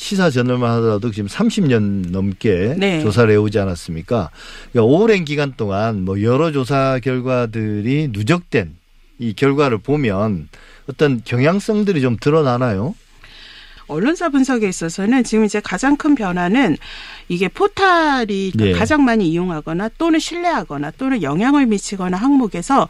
[0.00, 3.02] 시사 저널만 하더라도 지금 30년 넘게 네.
[3.02, 4.30] 조사를 해오지 않았습니까?
[4.72, 8.76] 그러니까 오랜 기간 동안 뭐 여러 조사 결과들이 누적된
[9.18, 10.48] 이 결과를 보면
[10.88, 12.94] 어떤 경향성들이 좀 드러나나요?
[13.90, 16.76] 언론사 분석에 있어서는 지금 이제 가장 큰 변화는
[17.28, 18.72] 이게 포탈이 네.
[18.72, 22.88] 가장 많이 이용하거나 또는 신뢰하거나 또는 영향을 미치거나 항목에서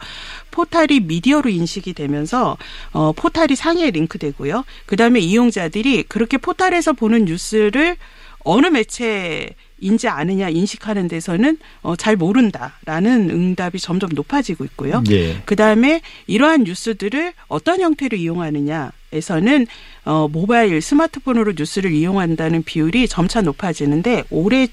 [0.51, 2.57] 포탈이 미디어로 인식이 되면서
[2.91, 4.63] 어 포탈이 상위에 링크되고요.
[4.85, 7.97] 그다음에 이용자들이 그렇게 포탈에서 보는 뉴스를
[8.43, 9.49] 어느 매체
[9.81, 15.03] 인지 아느냐 인식하는 데서는 어, 잘 모른다라는 응답이 점점 높아지고 있고요.
[15.09, 15.41] 예.
[15.45, 19.67] 그 다음에 이러한 뉴스들을 어떤 형태로 이용하느냐 에서는
[20.05, 24.69] 어, 모바일 스마트폰으로 뉴스를 이용한다는 비율이 점차 높아지는데 올해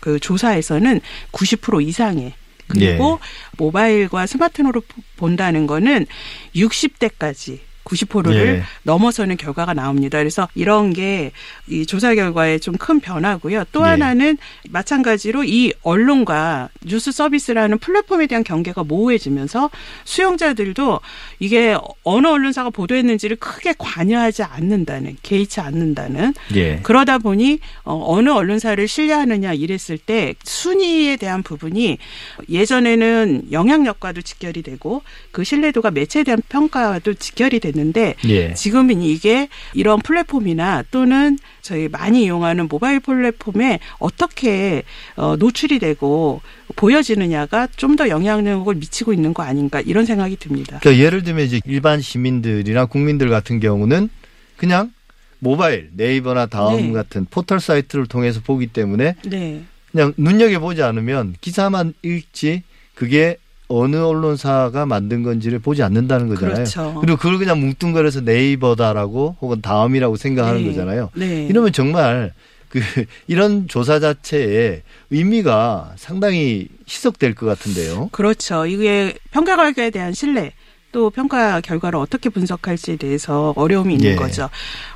[0.00, 1.00] 그 조사에서는
[1.32, 2.32] 90% 이상에
[2.68, 3.20] 그리고
[3.58, 4.82] 모바일과 스마트폰으로
[5.16, 6.06] 본다는 거는
[6.56, 8.62] 60대까지 90%를 예.
[8.82, 10.18] 넘어서는 결과가 나옵니다.
[10.18, 11.32] 그래서 이런 게
[11.68, 13.64] 이 조사 결과에 좀 큰 변화고요.
[13.72, 13.90] 또 예.
[13.90, 14.36] 하나는
[14.68, 19.70] 마찬가지로 이 언론과 뉴스 서비스라는 플랫폼에 대한 경계가 모호해지면서
[20.04, 21.00] 수용자들도
[21.38, 26.80] 이게 어느 언론사가 보도했는지를 크게 관여하지 않는다는 개의치 않는다는 예.
[26.82, 31.98] 그러다 보니 어, 어느 언론사를 신뢰하느냐 이랬을 때 순위에 대한 부분이
[32.50, 38.54] 예전에는 영향력과도 직결이 되고 그 신뢰도가 매체에 대한 평가와도 직결이 됐는 데 예.
[38.54, 44.82] 지금은 이게 이런 플랫폼이나 또는 저희 많이 이용하는 모바일 플랫폼에 어떻게
[45.16, 46.42] 어, 노출이 되고
[46.76, 50.78] 보여지느냐가 좀 더 영향력을 미치고 있는 거 아닌가 이런 생각이 듭니다.
[50.80, 54.08] 그러니까 예를 들면 이제 일반 시민들이나 국민들 같은 경우는
[54.56, 54.92] 그냥
[55.38, 56.92] 모바일 네이버나 다음 네.
[56.92, 59.62] 같은 포털 사이트를 통해서 보기 때문에 네.
[59.92, 62.62] 그냥 눈여겨 보지 않으면 기사만 읽지
[62.94, 63.36] 그게
[63.80, 66.54] 어느 언론사가 만든 건지를 보지 않는다는 거잖아요.
[66.54, 67.02] 그렇죠.
[67.04, 70.68] 리고 그걸 그냥 뭉뚱그려서 네이버다라고 혹은 다음이라고 생각하는 네.
[70.68, 71.10] 거잖아요.
[71.14, 71.46] 네.
[71.46, 72.32] 이러면 정말
[72.68, 72.80] 그
[73.26, 78.10] 이런 조사 자체의 의미가 상당히 희석될 것 같은데요.
[78.12, 78.66] 그렇죠.
[78.66, 80.52] 이게 평가 결과에 대한 신뢰
[80.94, 84.14] 또 평가 결과를 어떻게 분석할지에 대해서 어려움이 있는 예.
[84.14, 84.48] 거죠.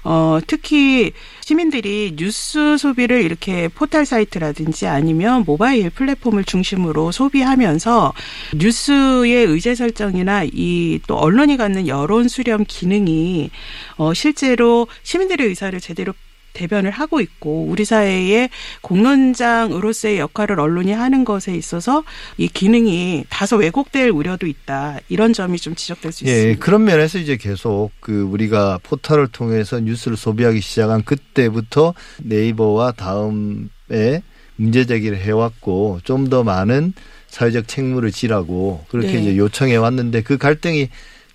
[0.04, 8.12] 어, 특히 시민들이 뉴스 소비를 이렇게 포털 사이트라든지 아니면 모바일 플랫폼을 중심으로 소비하면서
[8.54, 13.50] 뉴스의 의제 설정이나 이 또 언론이 갖는 여론 수렴 기능이
[13.96, 16.12] 어, 실제로 시민들의 의사를 제대로
[16.52, 18.50] 대변을 하고 있고 우리 사회의
[18.82, 22.04] 공론장으로서의 역할을 언론이 하는 것에 있어서
[22.36, 24.98] 이 기능이 다소 왜곡될 우려도 있다.
[25.08, 26.64] 이런 점이 좀 지적될 수 예, 있습니다.
[26.64, 34.22] 그런 면에서 이제 계속 그 우리가 포털을 통해서 뉴스를 소비하기 시작한 그때부터 네이버와 다음에
[34.56, 36.92] 문제 제기를 해왔고 좀 더 많은
[37.28, 39.20] 사회적 책무를 지라고 그렇게 네.
[39.20, 40.88] 이제 요청해 왔는데 그 갈등이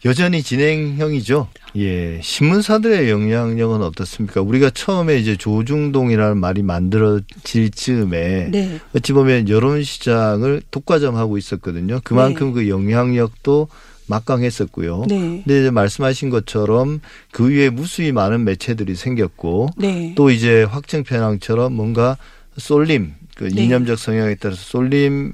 [0.05, 1.47] 여전히 진행형이죠.
[1.77, 2.19] 예.
[2.21, 4.41] 신문사들의 영향력은 어떻습니까?
[4.41, 8.79] 우리가 처음에 이제 조중동이라는 말이 만들어질 즈음에 네.
[8.95, 12.01] 어찌 보면 여론 시장을 독과점하고 있었거든요.
[12.03, 12.53] 그만큼 네.
[12.53, 13.69] 그 영향력도
[14.07, 15.05] 막강했었고요.
[15.07, 15.41] 네.
[15.45, 16.99] 근데 이제 말씀하신 것처럼
[17.31, 20.13] 그 위에 무수히 많은 매체들이 생겼고 네.
[20.15, 22.17] 또 이제 확증 편향처럼 뭔가
[22.57, 23.63] 쏠림, 그 네.
[23.63, 25.33] 이념적 성향에 따라서 쏠림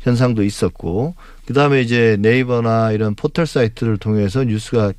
[0.00, 1.14] 현상도 있었고
[1.46, 4.92] 그다음에 이제 네이버나 이런 포털 사이트를 통해서 뉴스가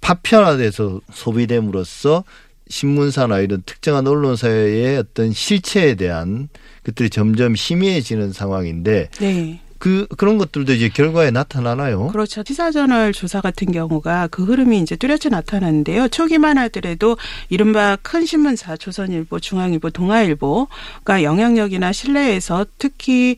[0.00, 2.24] 파편화돼서 소비됨으로써
[2.68, 6.48] 신문사나 이런 특정한 언론사의 어떤 실체에 대한
[6.84, 9.60] 것들이 점점 희미해지는 상황인데 네.
[9.78, 12.08] 그 그런 것들도 이제 결과에 나타나나요?
[12.08, 12.42] 그렇죠.
[12.46, 16.08] 시사저널 조사 같은 경우가 그 흐름이 이제 뚜렷이 나타나는데요.
[16.08, 17.16] 초기만 하더라도
[17.50, 23.36] 이른바 큰 신문사 조선일보, 중앙일보, 동아일보가 영향력이나 신뢰에서 특히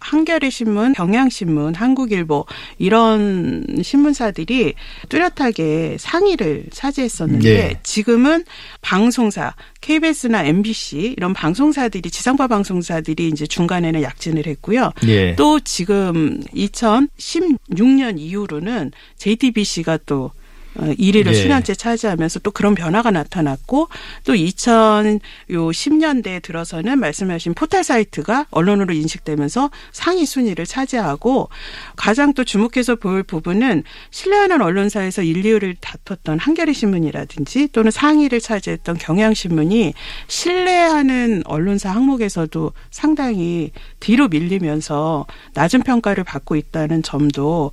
[0.00, 2.46] 한겨레 신문, 경향신문, 한국일보
[2.78, 4.74] 이런 신문사들이
[5.08, 7.80] 뚜렷하게 상위를 차지했었는데 예.
[7.82, 8.44] 지금은
[8.80, 14.92] 방송사 KBS나 MBC 이런 방송사들이 지상파 방송사들이 이제 중간에는 약진을 했고요.
[15.06, 15.34] 예.
[15.36, 20.30] 또 지금 2016년 이후로는 JTBC가 또 어,
[20.76, 21.34] 1위를 예.
[21.34, 23.88] 수년째 차지하면서 또 그런 변화가 나타났고
[24.24, 31.48] 또 2010년대에 들어서는 말씀하신 포털 사이트가 언론으로 인식되면서 상위 순위를 차지하고
[31.96, 38.98] 가장 또 주목해서 볼 부분은 신뢰하는 언론사에서 1, 2위를 다퉜던 한겨레 신문이라든지 또는 상위를 차지했던
[38.98, 39.94] 경향신문이
[40.26, 47.70] 신뢰하는 언론사 항목에서도 상당히 뒤로 밀리면서 낮은 평가를 받고 있다는 점도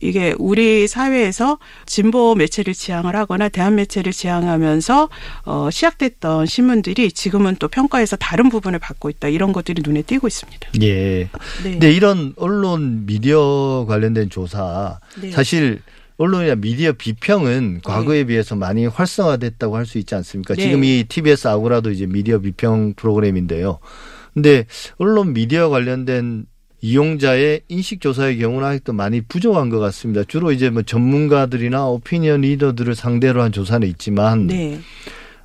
[0.00, 5.08] 이게 우리 사회에서 진보 매체를 지향을 하거나 대한 매체를 지향하면서
[5.44, 10.68] 어 시작됐던 신문들이 지금은 또 평가에서 다른 부분을 받고 있다 이런 것들이 눈에 띄고 있습니다.
[10.82, 11.28] 예.
[11.62, 11.70] 네.
[11.70, 15.30] 근데 이런 언론 미디어 관련된 조사 네.
[15.30, 15.80] 사실
[16.18, 20.54] 언론이나 미디어 비평은 과거에 비해서 많이 활성화됐다고 할 수 있지 않습니까?
[20.54, 20.62] 네.
[20.62, 23.78] 지금 이 TBS 아고라도 이제 미디어 비평 프로그램인데요.
[24.34, 24.66] 근데
[24.98, 26.44] 언론 미디어 관련된
[26.80, 30.22] 이용자의 인식 조사의 경우는 아직도 많이 부족한 것 같습니다.
[30.24, 34.80] 주로 이제 뭐 전문가들이나 오피니언 리더들을 상대로 한 조사는 있지만 네.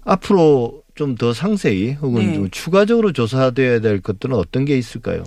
[0.04, 2.34] 앞으로 좀 더 상세히 혹은 네.
[2.36, 5.24] 좀 추가적으로 조사돼야 될 것들은 어떤 게 있을까요?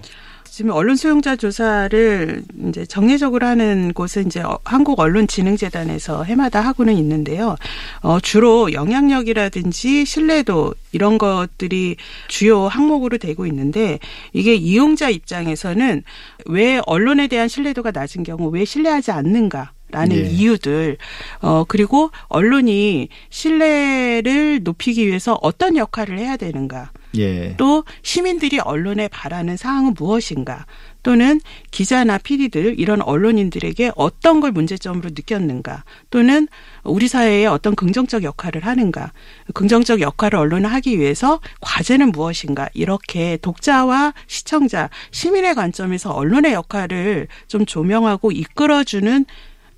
[0.56, 7.56] 지금 언론 수용자 조사를 이제 정례적으로 하는 곳은 이제 어- 한국 언론진흥재단에서 해마다 하고는 있는데요.
[8.00, 11.96] 어, 주로 영향력이라든지 신뢰도 이런 것들이
[12.28, 13.98] 주요 항목으로 되고 있는데
[14.32, 16.02] 이게 이용자 입장에서는
[16.46, 19.72] 왜 언론에 대한 신뢰도가 낮은 경우 왜 신뢰하지 않는가?
[19.90, 20.28] 라는 예.
[20.28, 20.96] 이유들,
[21.40, 26.90] 어, 그리고 언론이 신뢰를 높이기 위해서 어떤 역할을 해야 되는가.
[27.18, 27.54] 예.
[27.56, 30.66] 또 시민들이 언론에 바라는 사항은 무엇인가
[31.02, 36.48] 또는 기자나 PD들 이런 언론인들에게 어떤 걸 문제점으로 느꼈는가 또는
[36.82, 39.12] 우리 사회에 어떤 긍정적 역할을 하는가
[39.54, 47.66] 긍정적 역할을 언론은 하기 위해서 과제는 무엇인가 이렇게 독자와 시청자 시민의 관점에서 언론의 역할을 좀
[47.66, 49.26] 조명하고 이끌어주는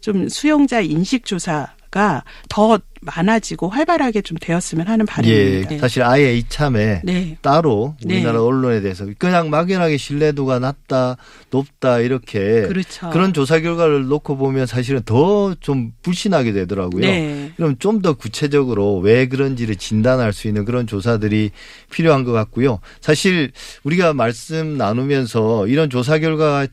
[0.09, 5.69] 좀 수용자 인식 조사가 더 많아지고 활발하게 좀 되었으면 하는 예, 바람입니다.
[5.69, 5.79] 네.
[5.79, 7.37] 사실 아예 이참에 네.
[7.43, 8.39] 따로 우리나라 네.
[8.39, 11.17] 언론에 대해서 그냥 막연하게 신뢰도가 낮다,
[11.51, 13.11] 높다 이렇게 그렇죠.
[13.13, 17.03] 런 조사 결과를 놓고 보면 사실은 더 좀 불신하게 되더라고요.
[17.03, 17.53] 네.
[17.57, 21.51] 그럼 좀 더 구체적으로 왜 그런지를 진단할 수 있는 그런 조사들이
[21.91, 22.81] 필요한 것 같고요.
[23.01, 23.51] 사실
[23.85, 26.67] 우리가 말씀 나누면서 이런 조사 결과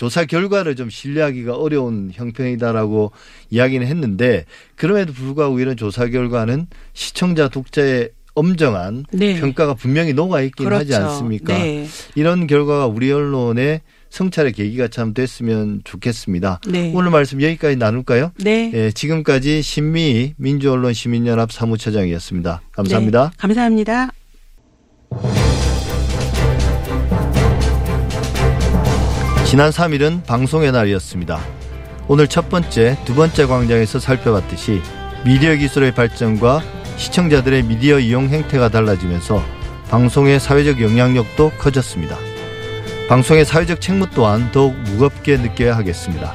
[0.00, 3.12] 조사 결과를 좀 신뢰하기가 어려운 형편이다라고
[3.50, 9.38] 이야기는 했는데 그럼에도 불구하고 이런 조사 결과는 시청자 독자의 엄정한 네.
[9.38, 11.04] 평가가 분명히 녹아 있긴 하지 그렇죠.
[11.04, 11.52] 않습니까?
[11.52, 11.86] 네.
[12.14, 16.62] 이런 결과가 우리 언론의 성찰의 계기가 참 됐으면 좋겠습니다.
[16.66, 16.92] 네.
[16.94, 18.32] 오늘 말씀 여기까지 나눌까요?
[18.38, 18.70] 네.
[18.72, 22.62] 예, 지금까지 신미 민주언론 시민연합 사무처장이었습니다.
[22.72, 23.32] 감사합니다.
[23.32, 23.36] 네.
[23.36, 24.12] 감사합니다.
[29.50, 31.40] 지난 3일은 방송의 날이었습니다.
[32.06, 34.80] 오늘 첫 번째, 두 번째 광장에서 살펴봤듯이
[35.24, 36.62] 미디어 기술의 발전과
[36.96, 39.42] 시청자들의 미디어 이용 행태가 달라지면서
[39.88, 42.16] 방송의 사회적 영향력도 커졌습니다.
[43.08, 46.32] 방송의 사회적 책무 또한 더욱 무겁게 느껴야 하겠습니다.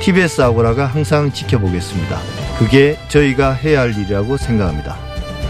[0.00, 2.18] TBS 아고라가 항상 지켜보겠습니다.
[2.58, 4.96] 그게 저희가 해야 할 일이라고 생각합니다.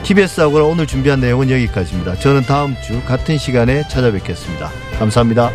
[0.03, 2.17] TBS 아고라 오늘 준비한 내용은 여기까지입니다.
[2.17, 4.73] 저는 다음 주 같은 시간에 찾아뵙겠습니다.
[4.99, 5.53] 감사합니다.